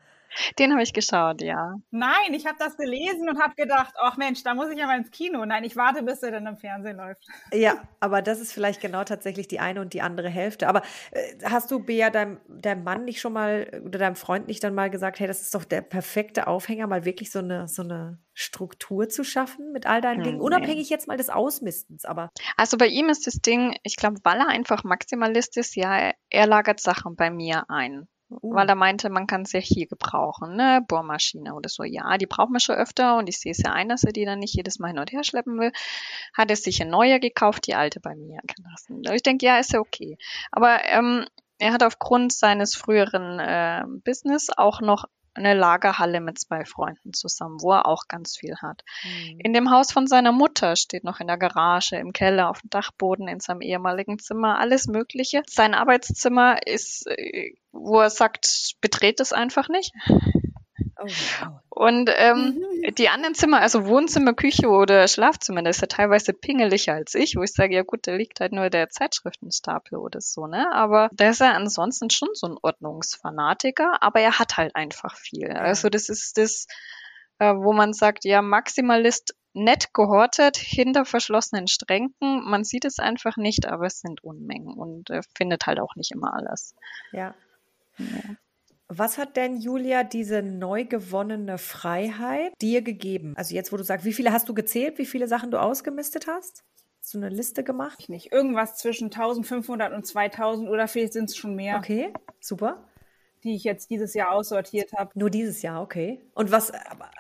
[0.58, 1.76] Den habe ich geschaut, ja.
[1.92, 4.98] Nein, ich habe das gelesen und habe gedacht, ach Mensch, da muss ich ja mal
[4.98, 5.46] ins Kino.
[5.46, 7.26] Nein, ich warte, bis er dann im Fernsehen läuft.
[7.54, 10.68] Ja, aber das ist vielleicht genau tatsächlich die eine und die andere Hälfte.
[10.68, 14.64] Aber äh, hast du, Bea, deinem, deinem Mann nicht schon mal oder deinem Freund nicht
[14.64, 17.82] dann mal gesagt, hey, das ist doch der perfekte Aufhänger, mal wirklich so eine, so
[17.82, 20.42] eine Struktur zu schaffen mit all deinen hm, Dingen?
[20.42, 22.30] Unabhängig jetzt mal des Ausmistens, aber.
[22.56, 26.16] Also bei ihm ist das Ding, ich glaube, weil er einfach Maximalist ist, ja, er,
[26.30, 28.08] er lagert Sachen bei mir ein.
[28.30, 28.54] Uh.
[28.54, 30.84] Weil er meinte, man kann es ja hier gebrauchen, ne?
[30.88, 31.84] Bohrmaschine oder so.
[31.84, 34.26] Ja, die braucht man schon öfter und ich sehe es ja ein, dass er die
[34.26, 35.72] dann nicht jedes Mal hin und her schleppen will.
[36.34, 39.02] Hat er sich eine neue gekauft, die alte bei mir gelassen.
[39.14, 40.18] Ich denke, ja, ist ja okay.
[40.52, 41.26] Aber ähm,
[41.58, 47.62] er hat aufgrund seines früheren äh, Business auch noch eine Lagerhalle mit zwei Freunden zusammen,
[47.62, 48.84] wo er auch ganz viel hat.
[49.04, 49.40] Mhm.
[49.40, 52.70] In dem Haus von seiner Mutter steht noch in der Garage, im Keller, auf dem
[52.70, 55.44] Dachboden, in seinem ehemaligen Zimmer, alles Mögliche.
[55.48, 59.94] Sein Arbeitszimmer ist, äh, wo er sagt, betreht es einfach nicht.
[61.02, 61.60] Oh, wow.
[61.70, 62.96] Und ähm, mhm.
[62.96, 67.36] die anderen Zimmer, also Wohnzimmer, Küche oder Schlafzimmer, das ist ja teilweise pingeliger als ich,
[67.36, 70.72] wo ich sage, ja gut, da liegt halt nur der Zeitschriftenstapel oder so, ne?
[70.74, 75.52] Aber der ist ja ansonsten schon so ein Ordnungsfanatiker, aber er hat halt einfach viel.
[75.52, 76.68] Also das ist das,
[77.40, 82.44] äh, wo man sagt, ja, Maximalist nett gehortet hinter verschlossenen Stränken.
[82.44, 86.12] Man sieht es einfach nicht, aber es sind Unmengen und äh, findet halt auch nicht
[86.12, 86.76] immer alles.
[87.12, 87.36] Ja.
[87.98, 88.36] ja.
[88.92, 93.34] Was hat denn Julia diese neu gewonnene Freiheit dir gegeben?
[93.38, 96.26] Also jetzt, wo du sagst, wie viele hast du gezählt, wie viele Sachen du ausgemistet
[96.26, 96.64] hast?
[97.00, 98.10] Hast du eine Liste gemacht?
[98.10, 98.32] Nicht.
[98.32, 101.78] Irgendwas zwischen 1500 und 2000 oder vielleicht sind es schon mehr.
[101.78, 102.89] Okay, super
[103.44, 105.12] die ich jetzt dieses Jahr aussortiert habe.
[105.16, 106.22] Nur dieses Jahr, okay.
[106.34, 106.72] Und was,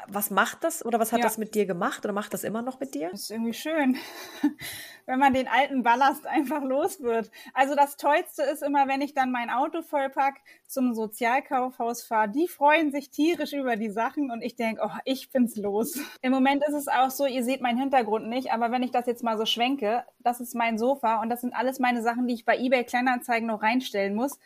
[0.07, 1.25] was macht das oder was hat ja.
[1.25, 3.09] das mit dir gemacht oder macht das immer noch mit dir?
[3.11, 3.97] Das ist irgendwie schön,
[5.05, 7.31] wenn man den alten Ballast einfach los wird.
[7.53, 10.35] Also das Tollste ist immer, wenn ich dann mein Auto vollpack,
[10.67, 12.29] zum Sozialkaufhaus fahre.
[12.29, 15.99] Die freuen sich tierisch über die Sachen und ich denke, oh, ich bin's los.
[16.21, 19.07] Im Moment ist es auch so, ihr seht meinen Hintergrund nicht, aber wenn ich das
[19.07, 22.35] jetzt mal so schwenke, das ist mein Sofa und das sind alles meine Sachen, die
[22.35, 24.37] ich bei eBay Kleinanzeigen noch reinstellen muss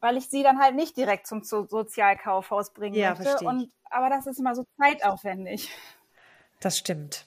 [0.00, 3.44] weil ich sie dann halt nicht direkt zum Sozialkaufhaus bringen ja, möchte.
[3.44, 5.70] Und, aber das ist immer so zeitaufwendig.
[6.60, 7.26] Das stimmt.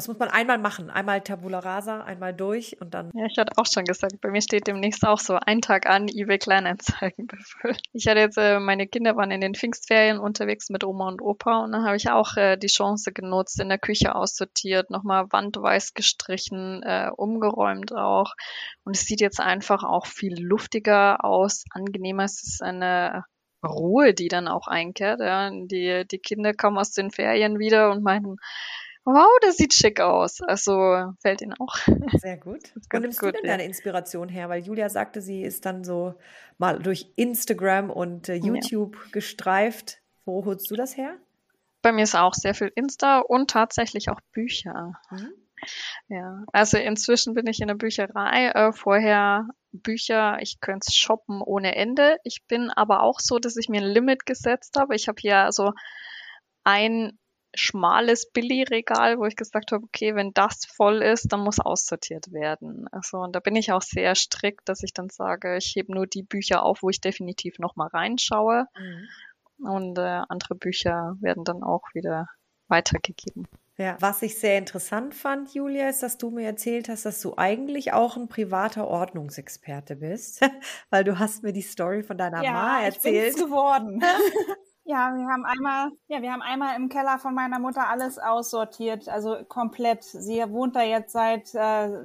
[0.00, 0.88] Das muss man einmal machen.
[0.88, 3.10] Einmal Tabula Rasa, einmal durch und dann.
[3.12, 6.08] Ja, ich hatte auch schon gesagt, bei mir steht demnächst auch so ein Tag an,
[6.08, 7.82] eBay Kleinanzeigen befüllt.
[7.92, 11.64] Ich hatte jetzt, äh, meine Kinder waren in den Pfingstferien unterwegs mit Oma und Opa
[11.64, 15.92] und dann habe ich auch äh, die Chance genutzt, in der Küche aussortiert, nochmal wandweiß
[15.92, 18.32] gestrichen, äh, umgeräumt auch.
[18.84, 22.24] Und es sieht jetzt einfach auch viel luftiger aus, angenehmer.
[22.24, 23.24] Es ist eine
[23.62, 25.20] Ruhe, die dann auch einkehrt.
[25.20, 25.50] Ja.
[25.50, 28.38] Die, die Kinder kommen aus den Ferien wieder und meinen,
[29.04, 30.40] wow, das sieht schick aus.
[30.40, 31.76] Also fällt Ihnen auch.
[32.18, 32.72] Sehr gut.
[32.92, 33.52] Wo nimmst gut, du denn ja.
[33.52, 34.48] deine Inspiration her?
[34.48, 36.14] Weil Julia sagte, sie ist dann so
[36.58, 39.10] mal durch Instagram und äh, YouTube ja.
[39.12, 39.98] gestreift.
[40.24, 41.16] Wo holst du das her?
[41.82, 44.92] Bei mir ist auch sehr viel Insta und tatsächlich auch Bücher.
[45.10, 45.32] Mhm.
[46.08, 48.48] Ja, also inzwischen bin ich in der Bücherei.
[48.48, 52.18] Äh, vorher Bücher, ich könnte es shoppen ohne Ende.
[52.24, 54.94] Ich bin aber auch so, dass ich mir ein Limit gesetzt habe.
[54.94, 55.72] Ich habe hier also
[56.64, 57.18] ein
[57.54, 62.86] schmales Billy-Regal, wo ich gesagt habe, okay, wenn das voll ist, dann muss aussortiert werden.
[62.92, 66.06] Also und da bin ich auch sehr strikt, dass ich dann sage, ich hebe nur
[66.06, 68.66] die Bücher auf, wo ich definitiv nochmal reinschaue.
[68.78, 69.08] Mhm.
[69.66, 72.28] Und äh, andere Bücher werden dann auch wieder
[72.68, 73.46] weitergegeben.
[73.76, 77.38] Ja, was ich sehr interessant fand, Julia, ist, dass du mir erzählt hast, dass du
[77.38, 80.42] eigentlich auch ein privater Ordnungsexperte bist,
[80.90, 83.38] weil du hast mir die Story von deiner ja, Ma erzählt.
[83.38, 84.02] Ja, geworden.
[84.84, 89.08] Ja, wir haben einmal, ja, wir haben einmal im Keller von meiner Mutter alles aussortiert,
[89.08, 90.02] also komplett.
[90.02, 92.00] Sie wohnt da jetzt seit äh,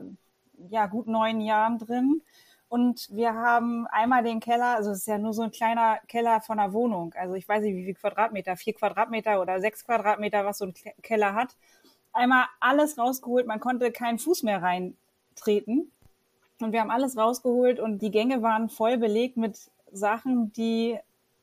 [0.69, 2.21] ja gut neun Jahren drin.
[2.67, 6.41] Und wir haben einmal den Keller, also es ist ja nur so ein kleiner Keller
[6.41, 7.13] von einer Wohnung.
[7.15, 10.73] Also ich weiß nicht, wie viel Quadratmeter, vier Quadratmeter oder sechs Quadratmeter, was so ein
[11.01, 11.55] Keller hat.
[12.11, 15.91] Einmal alles rausgeholt, man konnte keinen Fuß mehr reintreten.
[16.61, 20.97] Und wir haben alles rausgeholt und die Gänge waren voll belegt mit Sachen, die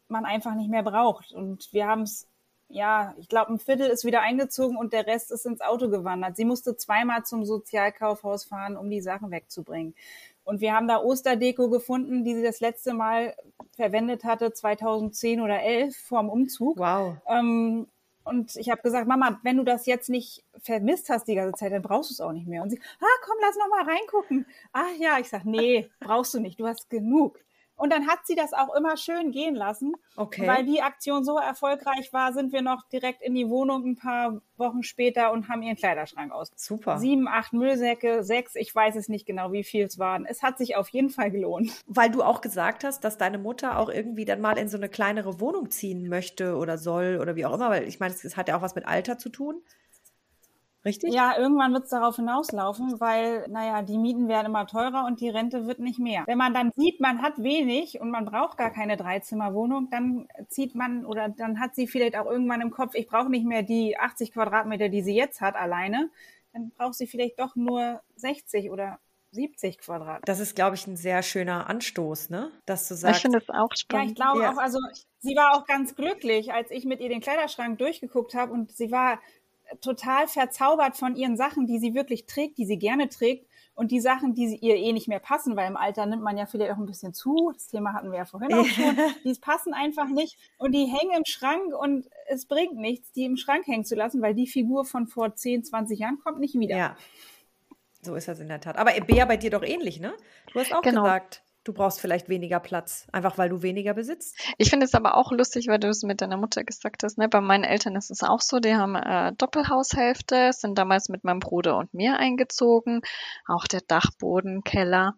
[0.09, 1.33] man einfach nicht mehr braucht.
[1.33, 2.29] Und wir haben es
[2.73, 6.37] ja, ich glaube, ein Viertel ist wieder eingezogen und der Rest ist ins Auto gewandert.
[6.37, 9.95] Sie musste zweimal zum Sozialkaufhaus fahren, um die Sachen wegzubringen.
[10.45, 13.35] Und wir haben da Osterdeko gefunden, die sie das letzte Mal
[13.77, 16.79] verwendet hatte, 2010 oder 11 vor dem Umzug.
[16.79, 17.17] Wow.
[17.27, 17.87] Ähm,
[18.25, 21.73] und ich habe gesagt, Mama, wenn du das jetzt nicht vermisst hast die ganze Zeit,
[21.73, 22.63] dann brauchst du es auch nicht mehr.
[22.63, 24.47] Und sie, ah, komm, lass noch mal reingucken.
[24.73, 27.39] Ach ja, ich sag, nee, brauchst du nicht, du hast genug.
[27.83, 29.95] Und dann hat sie das auch immer schön gehen lassen.
[30.15, 30.47] Okay.
[30.47, 34.41] Weil die Aktion so erfolgreich war, sind wir noch direkt in die Wohnung ein paar
[34.57, 36.53] Wochen später und haben ihren Kleiderschrank aus.
[36.55, 36.99] Super.
[36.99, 40.25] Sieben, acht Müllsäcke, sechs, ich weiß es nicht genau, wie viel es waren.
[40.27, 41.73] Es hat sich auf jeden Fall gelohnt.
[41.89, 44.89] Weil du auch gesagt hast, dass deine Mutter auch irgendwie dann mal in so eine
[44.89, 48.47] kleinere Wohnung ziehen möchte oder soll oder wie auch immer, weil ich meine, es hat
[48.47, 49.61] ja auch was mit Alter zu tun.
[50.85, 51.15] Richtig?
[51.15, 55.29] Ja, irgendwann wird es darauf hinauslaufen, weil, naja, die Mieten werden immer teurer und die
[55.29, 56.25] Rente wird nicht mehr.
[56.27, 60.75] Wenn man dann sieht, man hat wenig und man braucht gar keine Dreizimmerwohnung, dann zieht
[60.75, 63.97] man oder dann hat sie vielleicht auch irgendwann im Kopf, ich brauche nicht mehr die
[63.97, 66.11] 80 Quadratmeter, die sie jetzt hat, alleine.
[66.53, 68.99] Dann braucht sie vielleicht doch nur 60 oder
[69.31, 70.27] 70 Quadratmeter.
[70.27, 72.51] Das ist, glaube ich, ein sehr schöner Anstoß, ne?
[72.67, 73.17] Dass du sagst.
[73.19, 74.05] Ich finde es auch spannend.
[74.05, 74.53] Ja, ich glaube Ja.
[74.53, 74.79] auch, also
[75.21, 78.91] sie war auch ganz glücklich, als ich mit ihr den Kleiderschrank durchgeguckt habe und sie
[78.91, 79.21] war
[79.81, 84.01] total verzaubert von ihren Sachen, die sie wirklich trägt, die sie gerne trägt und die
[84.01, 86.73] Sachen, die sie ihr eh nicht mehr passen, weil im Alter nimmt man ja vielleicht
[86.73, 87.53] auch ein bisschen zu.
[87.55, 88.97] Das Thema hatten wir ja vorhin auch schon.
[89.25, 93.37] Die passen einfach nicht und die hängen im Schrank und es bringt nichts, die im
[93.37, 96.77] Schrank hängen zu lassen, weil die Figur von vor 10, 20 Jahren kommt nicht wieder.
[96.77, 96.97] Ja.
[98.03, 98.77] So ist das in der Tat.
[98.77, 100.13] Aber Bea bei dir doch ähnlich, ne?
[100.53, 101.05] Du hast auch Genau.
[101.05, 104.39] gesagt, du brauchst vielleicht weniger Platz, einfach weil du weniger besitzt.
[104.59, 107.19] Ich finde es aber auch lustig, weil du es mit deiner Mutter gesagt hast.
[107.19, 107.29] Ne?
[107.29, 111.41] Bei meinen Eltern ist es auch so, die haben äh, Doppelhaushälfte, sind damals mit meinem
[111.41, 113.03] Bruder und mir eingezogen,
[113.47, 115.15] auch der Dachboden, Keller.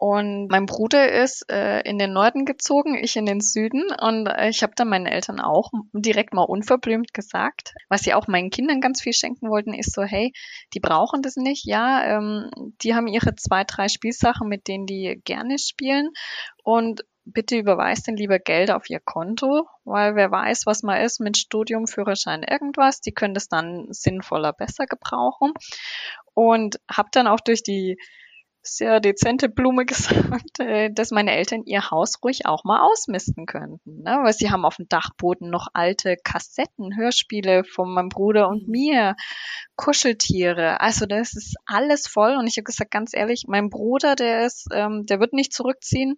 [0.00, 3.82] Und mein Bruder ist äh, in den Norden gezogen, ich in den Süden.
[4.00, 8.28] Und äh, ich habe dann meinen Eltern auch direkt mal unverblümt gesagt, was sie auch
[8.28, 10.32] meinen Kindern ganz viel schenken wollten, ist so, hey,
[10.72, 12.48] die brauchen das nicht, ja, ähm,
[12.80, 16.10] die haben ihre zwei, drei Spielsachen, mit denen die gerne spielen.
[16.62, 21.18] Und bitte überweist denn lieber Geld auf ihr Konto, weil wer weiß, was mal ist
[21.18, 25.54] mit Studium, Führerschein, irgendwas, die können das dann sinnvoller, besser gebrauchen.
[26.34, 27.98] Und habe dann auch durch die
[28.68, 34.02] sehr dezente Blume gesagt, äh, dass meine Eltern ihr Haus ruhig auch mal ausmisten könnten.
[34.02, 34.20] Ne?
[34.22, 39.16] Weil sie haben auf dem Dachboden noch alte Kassetten, Hörspiele von meinem Bruder und mir,
[39.76, 40.80] Kuscheltiere.
[40.80, 42.36] Also das ist alles voll.
[42.36, 46.16] Und ich habe gesagt, ganz ehrlich, mein Bruder, der ist, ähm, der wird nicht zurückziehen.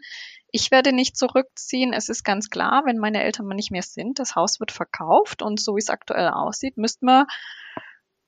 [0.53, 1.93] Ich werde nicht zurückziehen.
[1.93, 5.43] Es ist ganz klar, wenn meine Eltern mal nicht mehr sind, das Haus wird verkauft
[5.43, 7.27] und so wie es aktuell aussieht, müssten wir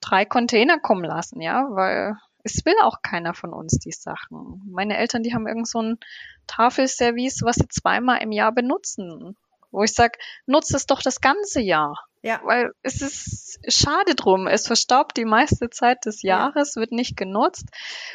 [0.00, 4.62] drei Container kommen lassen, ja, weil es will auch keiner von uns die Sachen.
[4.70, 5.98] Meine Eltern, die haben irgend so ein
[6.46, 9.37] Tafelservice, was sie zweimal im Jahr benutzen.
[9.72, 11.96] Wo ich sage, nutzt es doch das ganze Jahr.
[12.22, 12.40] Ja.
[12.44, 14.46] Weil es ist schade drum.
[14.46, 16.38] Es verstaubt die meiste Zeit des Ja.
[16.38, 17.66] Jahres, wird nicht genutzt.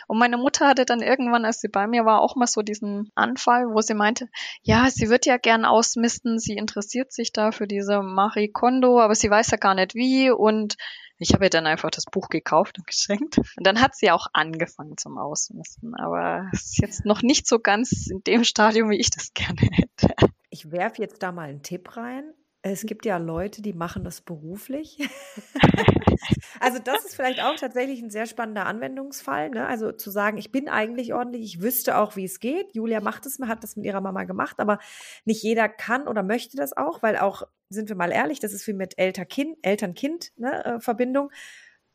[0.08, 3.12] Und meine Mutter hatte dann irgendwann, als sie bei mir war, auch mal so diesen
[3.16, 4.30] Anfall, wo sie meinte,
[4.62, 9.14] ja, sie wird ja gern ausmisten, sie interessiert sich da für diese Marie Kondo, aber
[9.14, 10.32] sie weiß ja gar nicht wie.
[10.32, 10.76] Und
[11.20, 13.40] ich habe ihr dann einfach das Buch gekauft und geschenkt.
[13.40, 15.96] Und dann hat sie auch angefangen zum Ausmisten.
[15.96, 19.62] Aber es ist jetzt noch nicht so ganz in dem Stadium, wie ich das gerne
[19.62, 20.16] hätte.
[20.50, 22.34] Ich werfe jetzt da mal einen Tipp rein.
[22.62, 24.98] Es gibt ja Leute, die machen das beruflich.
[26.60, 29.52] also das ist vielleicht auch tatsächlich ein sehr spannender Anwendungsfall.
[29.52, 29.68] Ne?
[29.68, 32.76] Also zu sagen, ich bin eigentlich ordentlich, ich wüsste auch, wie es geht.
[32.76, 34.80] Julia macht es, hat das mit ihrer Mama gemacht, aber
[35.24, 38.66] nicht jeder kann oder möchte das auch, weil auch, sind wir mal ehrlich, das ist
[38.68, 41.32] wie mit Eltern-Kind-Verbindung.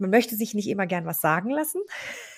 [0.02, 1.82] Man möchte sich nicht immer gern was sagen lassen.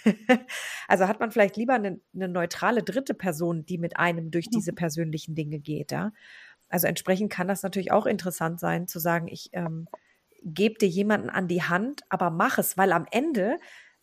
[0.89, 4.73] also hat man vielleicht lieber eine, eine neutrale dritte Person, die mit einem durch diese
[4.73, 6.13] persönlichen Dinge geht, ja.
[6.69, 9.89] Also entsprechend kann das natürlich auch interessant sein, zu sagen, ich ähm,
[10.43, 13.59] gebe dir jemanden an die Hand, aber mach es, weil am Ende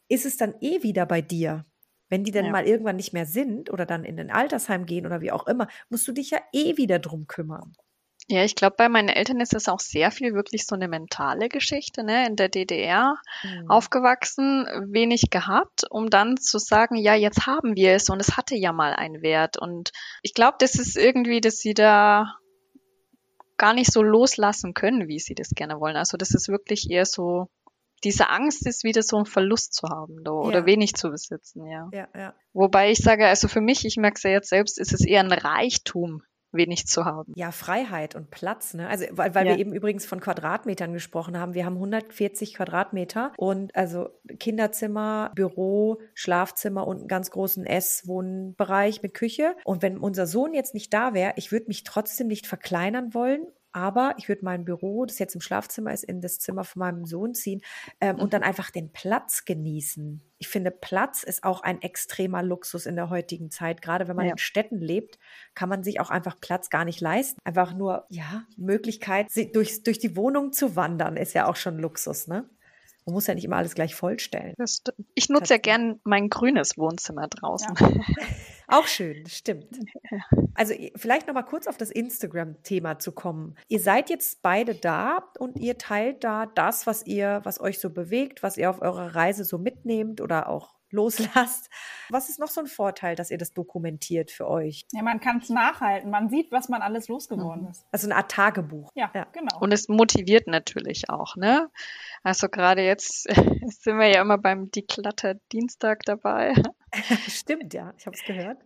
[0.10, 1.66] ist es dann eh wieder bei dir.
[2.10, 2.52] Wenn die dann Ja.
[2.52, 5.68] mal irgendwann nicht mehr sind oder dann in ein Altersheim gehen oder wie auch immer,
[5.90, 7.74] musst du dich ja eh wieder drum kümmern.
[8.32, 11.50] Ja, ich glaube, bei meinen Eltern ist das auch sehr viel wirklich so eine mentale
[11.50, 12.26] Geschichte, ne?
[12.28, 13.70] In der DDR Mhm.
[13.70, 18.56] aufgewachsen, wenig gehabt, um dann zu sagen, ja, jetzt haben wir es und es hatte
[18.56, 19.58] ja mal einen Wert.
[19.58, 19.92] Und
[20.22, 22.34] ich glaube, das ist irgendwie, dass sie da
[23.58, 25.96] gar nicht so loslassen können, wie sie das gerne wollen.
[25.96, 27.48] Also das ist wirklich eher so,
[28.04, 30.66] diese Angst ist wieder so ein Verlust zu haben da, oder Ja.
[30.66, 31.88] wenig zu besitzen, ja.
[31.94, 32.34] Ja, ja.
[32.54, 35.20] Wobei ich sage, also für mich, ich merke es ja jetzt selbst, ist es eher
[35.22, 37.34] ein Reichtum, wenig zu haben.
[37.36, 38.88] Ja, Freiheit und Platz, ne?
[38.90, 39.52] Also, weil, weil Ja.
[39.54, 41.54] wir eben übrigens von Quadratmetern gesprochen haben.
[41.54, 44.10] Wir haben 140 Quadratmeter und also
[44.40, 49.56] Kinderzimmer, Büro, Schlafzimmer und einen ganz großen Esswohnbereich mit Küche.
[49.64, 53.48] Und wenn unser Sohn jetzt nicht da wäre, ich würde mich trotzdem nicht verkleinern wollen,
[53.74, 57.06] aber ich würde mein Büro, das jetzt im Schlafzimmer ist, in das Zimmer von meinem
[57.06, 57.62] Sohn ziehen
[58.00, 60.22] ähm, und dann einfach den Platz genießen.
[60.38, 63.82] Ich finde, Platz ist auch ein extremer Luxus in der heutigen Zeit.
[63.82, 64.32] Gerade wenn man Ja.
[64.34, 65.20] in Städten lebt,
[65.54, 67.40] kann man sich auch einfach Platz gar nicht leisten.
[67.44, 72.28] Einfach nur, ja, Möglichkeit, durch, durch die Wohnung zu wandern, ist ja auch schon Luxus,
[72.28, 72.50] ne?
[73.06, 74.54] Man muss ja nicht immer alles gleich vollstellen.
[75.16, 77.76] Ich nutze ja gern mein grünes Wohnzimmer draußen.
[78.72, 79.68] Auch schön, stimmt.
[80.54, 83.56] Also vielleicht noch mal kurz auf das Instagram-Thema zu kommen.
[83.70, 87.90] Ihr seid jetzt beide da und ihr teilt da das, was ihr, was euch so
[87.90, 91.70] bewegt, was ihr auf eurer Reise so mitnehmt oder auch loslasst.
[92.10, 94.86] Was ist noch so ein Vorteil, dass ihr das dokumentiert für euch?
[94.92, 96.12] Ja, man kann es nachhalten.
[96.12, 97.86] Man sieht, was man alles losgeworden ist.
[97.92, 98.90] Also eine Art Tagebuch.
[98.94, 99.26] Ja, Ja.
[99.32, 99.58] genau.
[99.62, 101.70] Und es motiviert natürlich auch, ne?
[102.24, 103.24] Also gerade jetzt
[103.82, 106.54] sind wir ja immer beim Declutter Dienstag dabei.
[107.28, 107.94] Stimmt, ja.
[107.98, 108.58] Ich habe es gehört.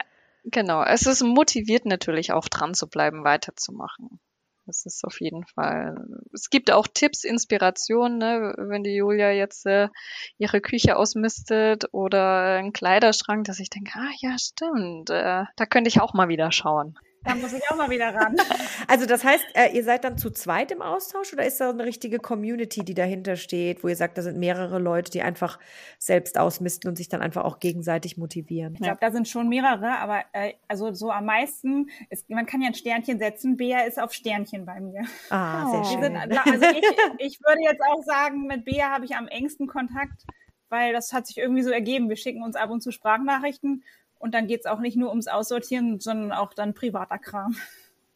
[0.45, 4.19] Genau, es ist motiviert natürlich auch dran zu bleiben, weiterzumachen.
[4.65, 5.95] Das ist auf jeden Fall.
[6.33, 8.55] Es gibt auch Tipps, Inspirationen, ne?
[8.57, 9.89] wenn die Julia jetzt äh,
[10.37, 15.87] ihre Küche ausmistet oder einen Kleiderschrank, dass ich denke, ah ja, stimmt, äh, da könnte
[15.87, 16.97] ich auch mal wieder schauen.
[17.25, 18.35] Da muss ich auch mal wieder ran.
[18.87, 21.83] Also das heißt, äh, ihr seid dann zu zweit im Austausch oder ist da eine
[21.85, 25.59] richtige Community, die dahinter steht, wo ihr sagt, da sind mehrere Leute, die einfach
[25.97, 28.75] selbst ausmisten und sich dann einfach auch gegenseitig motivieren?
[28.75, 32.61] Ich glaube, da sind schon mehrere, aber äh, also so am meisten, ist, man kann
[32.61, 33.57] ja ein Sternchen setzen.
[33.57, 35.01] Bea ist auf Sternchen bei mir.
[35.31, 35.71] Ah, Oh.
[35.71, 36.29] sehr Wir schön.
[36.29, 36.85] sind, also ich,
[37.33, 40.23] ich würde jetzt auch sagen, mit Bea habe ich am engsten Kontakt,
[40.69, 42.07] weil das hat sich irgendwie so ergeben.
[42.09, 43.83] Wir schicken uns ab und zu Sprachnachrichten
[44.25, 47.55] und dann geht's auch nicht nur ums Aussortieren, sondern auch dann privater Kram.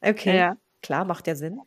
[0.02, 0.58] Okay, Ja.
[0.82, 1.62] klar, macht ja Sinn.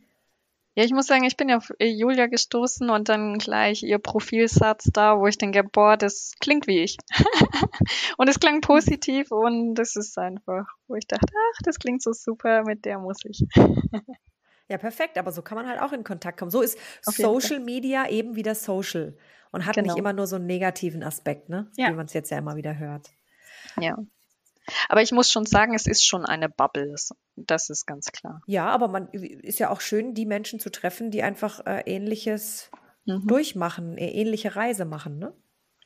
[0.74, 4.84] Ja, ich muss sagen, ich bin ja auf Julia gestoßen und dann gleich ihr Profilsatz
[4.92, 6.96] da, wo ich denke, boah, das klingt wie ich.
[8.16, 12.12] und es klang positiv und das ist einfach, wo ich dachte, ach, das klingt so
[12.12, 13.44] super, mit der muss ich.
[14.68, 16.50] Ja, perfekt, aber so kann man halt auch in Kontakt kommen.
[16.50, 19.18] So ist Social Media eben wieder Social
[19.50, 19.88] und hat Genau.
[19.88, 21.70] nicht immer nur so einen negativen Aspekt, ne?
[21.76, 21.90] Ja.
[21.90, 23.10] Wie man es jetzt ja immer wieder hört.
[23.78, 23.98] Ja.
[24.88, 26.94] Aber ich muss schon sagen, es ist schon eine Bubble.
[27.36, 28.40] Das ist ganz klar.
[28.46, 32.70] Ja, aber man ist ja auch schön, die Menschen zu treffen, die einfach äh, ähnliches
[33.04, 33.26] Mhm.
[33.26, 35.34] durchmachen, äh, ähnliche Reise machen, ne?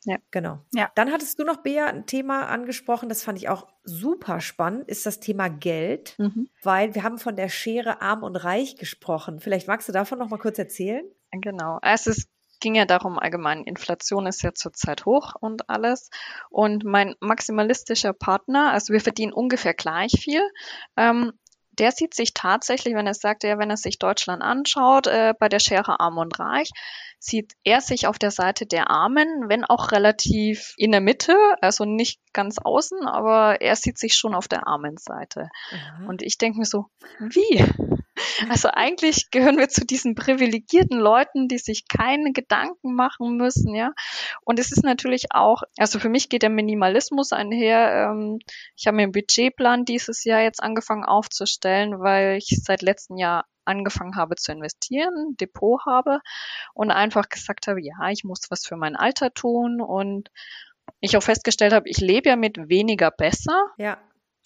[0.04, 0.18] Ja.
[0.30, 0.60] Genau.
[0.74, 0.92] Ja.
[0.94, 5.06] Dann hattest du noch, Bea, ein Thema angesprochen, das fand ich auch super spannend, ist
[5.06, 6.48] das Thema Geld, Mhm.
[6.62, 9.40] weil wir haben von der Schere arm und reich gesprochen.
[9.40, 11.04] Vielleicht magst du davon noch mal kurz erzählen?
[11.32, 11.78] Genau.
[11.82, 12.06] Es
[12.60, 16.10] ging ja darum allgemein, Inflation ist ja zurzeit hoch und alles.
[16.50, 20.42] Und mein maximalistischer Partner, also wir verdienen ungefähr gleich viel,
[20.96, 21.32] ähm,
[21.78, 25.48] der sieht sich tatsächlich, wenn er sagt, ja, wenn er sich Deutschland anschaut, äh, bei
[25.48, 26.70] der Schere Arm und Reich,
[27.18, 31.84] sieht er sich auf der Seite der Armen, wenn auch relativ in der Mitte, also
[31.84, 35.48] nicht ganz außen, aber er sieht sich schon auf der armen Seite.
[35.70, 36.06] Aha.
[36.08, 36.86] Und ich denke mir so,
[37.18, 37.64] wie?
[38.48, 43.92] Also eigentlich gehören wir zu diesen privilegierten Leuten, die sich keine Gedanken machen müssen, ja.
[44.42, 48.10] Und es ist natürlich auch, also für mich geht der Minimalismus einher.
[48.10, 48.38] Ähm,
[48.76, 53.46] ich habe mir einen Budgetplan dieses Jahr jetzt angefangen aufzustellen, weil ich seit letztem Jahr
[53.64, 56.20] angefangen habe zu investieren, Depot habe
[56.72, 60.30] und einfach gesagt habe, ja, ich muss was für mein Alter tun und
[61.00, 63.70] ich auch festgestellt habe, ich lebe ja mit weniger besser.
[63.78, 63.98] ja.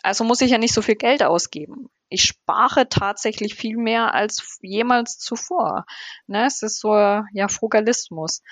[0.02, 1.90] Also muss ich ja nicht so viel Geld ausgeben.
[2.10, 5.86] Ich spare tatsächlich viel mehr als jemals zuvor.
[6.26, 6.44] Ne?
[6.46, 8.42] Es ist so ja Frugalismus.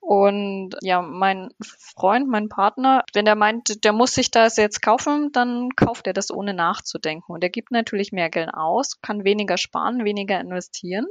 [0.00, 5.32] Und ja, mein Freund, mein Partner, wenn der meint, der muss sich das jetzt kaufen,
[5.32, 7.32] dann kauft er das ohne nachzudenken.
[7.32, 11.06] Und er gibt natürlich mehr Geld aus, kann weniger sparen, weniger investieren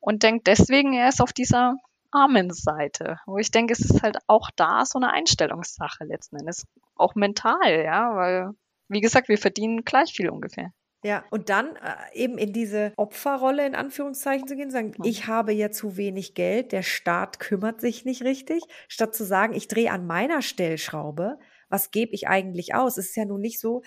[0.00, 1.76] und denkt deswegen, er ist auf dieser
[2.10, 3.18] armen Seite.
[3.26, 6.64] Wo ich denke, es ist halt auch da so eine Einstellungssache letzten Endes.
[6.94, 8.50] Auch mental, ja, weil,
[8.88, 10.70] wie gesagt, wir verdienen gleich viel ungefähr.
[11.06, 15.04] Ja, und dann äh, eben in diese Opferrolle in Anführungszeichen zu gehen, sagen, Mhm.
[15.04, 19.54] ich habe ja zu wenig Geld, der Staat kümmert sich nicht richtig, statt zu sagen,
[19.54, 21.38] ich drehe an meiner Stellschraube,
[21.68, 22.96] was gebe ich eigentlich aus?
[22.98, 23.82] Es ist ja nun nicht so,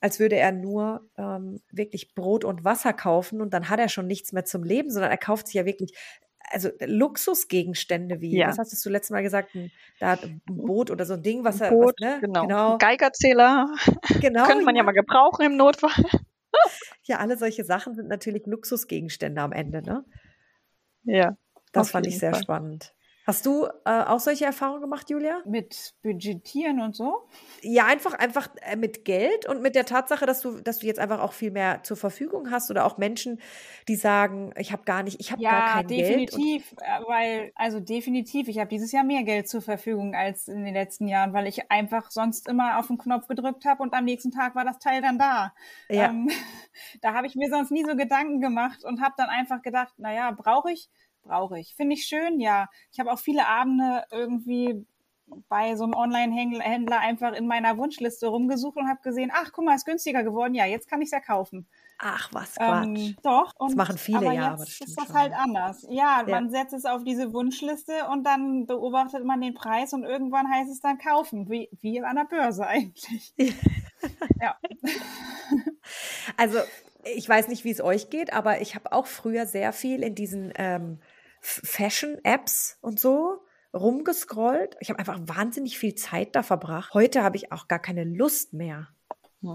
[0.00, 4.06] als würde er nur ähm, wirklich Brot und Wasser kaufen und dann hat er schon
[4.06, 5.94] nichts mehr zum Leben, sondern er kauft sich ja wirklich
[6.50, 6.68] also
[7.26, 8.48] Luxusgegenstände wie, Ja.
[8.48, 11.44] was hast du letztes Mal gesagt, ein, da hat ein Boot oder so ein Ding,
[11.44, 12.18] was er, Boot, was, ne?
[12.20, 12.42] genau.
[12.42, 13.68] genau, Geigerzähler
[14.20, 15.92] genau könnte man ja mal gebrauchen im Notfall.
[17.04, 20.04] Ja, alle solche Sachen sind natürlich Luxusgegenstände am Ende, ne?
[21.04, 21.36] Ja.
[21.72, 22.42] Das fand ich sehr Fall.
[22.42, 22.94] spannend.
[23.24, 25.42] Hast du äh, auch solche Erfahrungen gemacht, Julia?
[25.44, 27.28] Mit Budgetieren und so?
[27.60, 30.98] Ja, einfach, einfach äh, mit Geld und mit der Tatsache, dass du, dass du jetzt
[30.98, 33.40] einfach auch viel mehr zur Verfügung hast oder auch Menschen,
[33.86, 36.32] die sagen, ich habe gar nicht, ich habe ja, gar kein definitiv, Geld.
[36.32, 40.64] definitiv, äh, weil, also definitiv, ich habe dieses Jahr mehr Geld zur Verfügung als in
[40.64, 44.04] den letzten Jahren, weil ich einfach sonst immer auf den Knopf gedrückt habe und am
[44.04, 45.54] nächsten Tag war das Teil dann da.
[45.88, 46.06] Ja.
[46.06, 46.28] Ähm,
[47.02, 50.32] da habe ich mir sonst nie so Gedanken gemacht und habe dann einfach gedacht, naja,
[50.32, 50.90] brauche ich
[51.22, 51.74] brauche ich.
[51.74, 52.68] Finde ich schön, ja.
[52.90, 54.84] Ich habe auch viele Abende irgendwie
[55.48, 59.74] bei so einem Online-Händler einfach in meiner Wunschliste rumgesucht und habe gesehen, ach, guck mal,
[59.74, 60.54] ist günstiger geworden.
[60.54, 61.66] Ja, jetzt kann ich es ja kaufen.
[61.98, 62.84] Ach, was Quatsch.
[62.84, 63.52] Ähm, doch.
[63.58, 64.42] Und, das machen viele, aber ja.
[64.42, 65.16] Jetzt aber das ist das schon.
[65.16, 65.86] halt anders.
[65.88, 70.02] Ja, ja, man setzt es auf diese Wunschliste und dann beobachtet man den Preis und
[70.02, 73.32] irgendwann heißt es dann kaufen, wie, wie an der Börse eigentlich.
[74.40, 74.56] ja.
[76.36, 76.58] Also,
[77.04, 80.14] ich weiß nicht, wie es euch geht, aber ich habe auch früher sehr viel in
[80.14, 80.98] diesen ähm,
[81.42, 84.76] Fashion-Apps und so rumgescrollt.
[84.80, 86.94] Ich habe einfach wahnsinnig viel Zeit da verbracht.
[86.94, 88.88] Heute habe ich auch gar keine Lust mehr.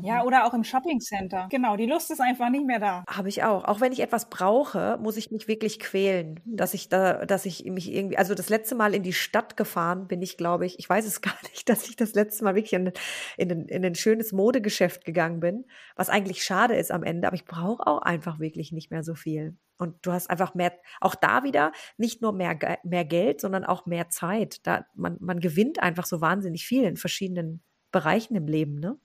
[0.03, 1.47] Ja, oder auch im Shopping Center.
[1.49, 3.05] Genau, die Lust ist einfach nicht mehr da.
[3.07, 3.63] Habe ich auch.
[3.63, 7.63] Auch wenn ich etwas brauche, muss ich mich wirklich quälen, dass ich da, dass ich
[7.63, 10.89] mich irgendwie, also das letzte Mal in die Stadt gefahren bin ich, glaube ich, ich
[10.89, 12.91] weiß es gar nicht, dass ich das letzte Mal wirklich in,
[13.38, 15.65] in, in, in ein schönes Modegeschäft gegangen bin,
[15.95, 19.15] was eigentlich schade ist am Ende, aber ich brauche auch einfach wirklich nicht mehr so
[19.15, 19.55] viel.
[19.78, 23.86] Und du hast einfach mehr, auch da wieder nicht nur mehr, mehr Geld, sondern auch
[23.86, 24.65] mehr Zeit.
[24.65, 27.61] Da, man, man gewinnt einfach so wahnsinnig viel in verschiedenen
[27.91, 28.97] Bereichen im Leben, ne?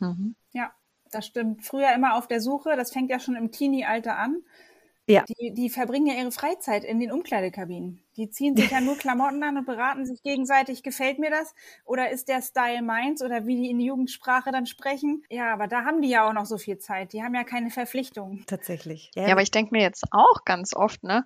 [0.00, 0.34] Mhm.
[0.52, 0.72] Ja,
[1.10, 1.64] das stimmt.
[1.64, 4.42] Früher immer auf der Suche, das fängt ja schon im Teenie-Alter an.
[5.08, 5.24] Ja.
[5.24, 8.04] Die, die verbringen ja ihre Freizeit in den Umkleidekabinen.
[8.16, 11.54] Die ziehen sich ja nur Klamotten an und beraten sich gegenseitig, gefällt mir das?
[11.86, 13.22] Oder ist der Style meins?
[13.22, 15.24] Oder wie die in die Jugendsprache dann sprechen?
[15.30, 17.14] Ja, aber da haben die ja auch noch so viel Zeit.
[17.14, 18.44] Die haben ja keine Verpflichtungen.
[18.46, 19.10] Tatsächlich.
[19.14, 21.24] Ja, ja aber ich denke mir jetzt auch ganz oft, ne?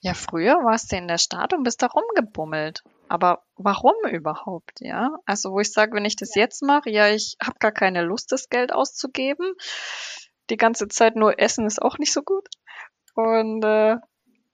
[0.00, 2.84] Ja, früher warst du in der Stadt und bist da rumgebummelt.
[3.08, 5.16] Aber warum überhaupt, ja?
[5.24, 6.42] Also wo ich sage, wenn ich das ja.
[6.42, 9.54] jetzt mache, ja, ich habe gar keine Lust, das Geld auszugeben.
[10.50, 12.46] Die ganze Zeit nur essen ist auch nicht so gut.
[13.16, 13.96] Und äh,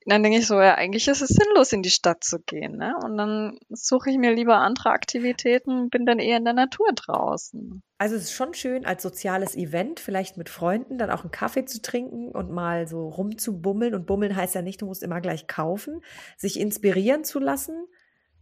[0.07, 2.79] dann denke ich so, ja, eigentlich ist es sinnlos, in die Stadt zu gehen.
[2.79, 2.95] Ne?
[3.05, 7.83] Und dann suche ich mir lieber andere Aktivitäten, bin dann eher in der Natur draußen.
[7.99, 11.67] Also es ist schon schön, als soziales Event, vielleicht mit Freunden, dann auch einen Kaffee
[11.67, 13.95] zu trinken und mal so rumzubummeln.
[13.95, 16.01] Und bummeln heißt ja nicht, du musst immer gleich kaufen,
[16.39, 17.87] sich inspirieren zu lassen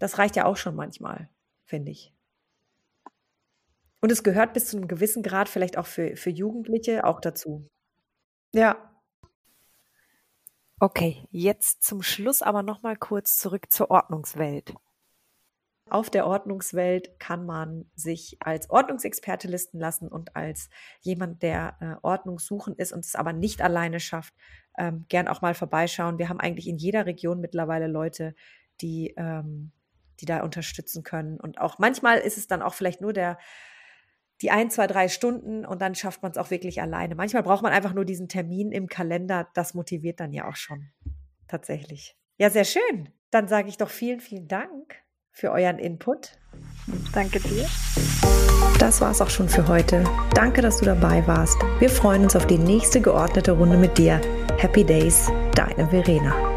[0.00, 1.28] das reicht ja auch schon manchmal,
[1.64, 2.12] finde ich.
[4.00, 7.68] Und es gehört bis zu einem gewissen Grad vielleicht auch für, für Jugendliche auch dazu.
[8.52, 8.89] Ja.
[10.82, 14.74] Okay, jetzt zum Schluss aber noch mal kurz zurück zur Ordnungswelt.
[15.90, 20.70] Auf der Ordnungswelt kann man sich als Ordnungsexperte listen lassen und als
[21.00, 24.32] jemand, der äh, Ordnungssuchen ist und es aber nicht alleine schafft,
[24.78, 26.18] ähm, gern auch mal vorbeischauen.
[26.18, 28.34] Wir haben eigentlich in jeder Region mittlerweile Leute,
[28.80, 29.72] die ähm,
[30.20, 31.38] die da unterstützen können.
[31.38, 33.38] Und auch manchmal ist es dann auch vielleicht nur der,
[34.42, 37.14] die ein, zwei, drei Stunden und dann schafft man es auch wirklich alleine.
[37.14, 39.48] Manchmal braucht man einfach nur diesen Termin im Kalender.
[39.54, 40.90] Das motiviert dann ja auch schon.
[41.48, 42.16] Tatsächlich.
[42.38, 43.10] Ja, sehr schön.
[43.30, 44.96] Dann sage ich doch vielen, vielen Dank
[45.30, 46.38] für euren Input.
[47.12, 47.66] Danke dir.
[48.78, 50.04] Das war es auch schon für heute.
[50.34, 51.58] Danke, dass du dabei warst.
[51.78, 54.20] Wir freuen uns auf die nächste geordnete Runde mit dir.
[54.58, 56.49] Happy Days, deine Verena.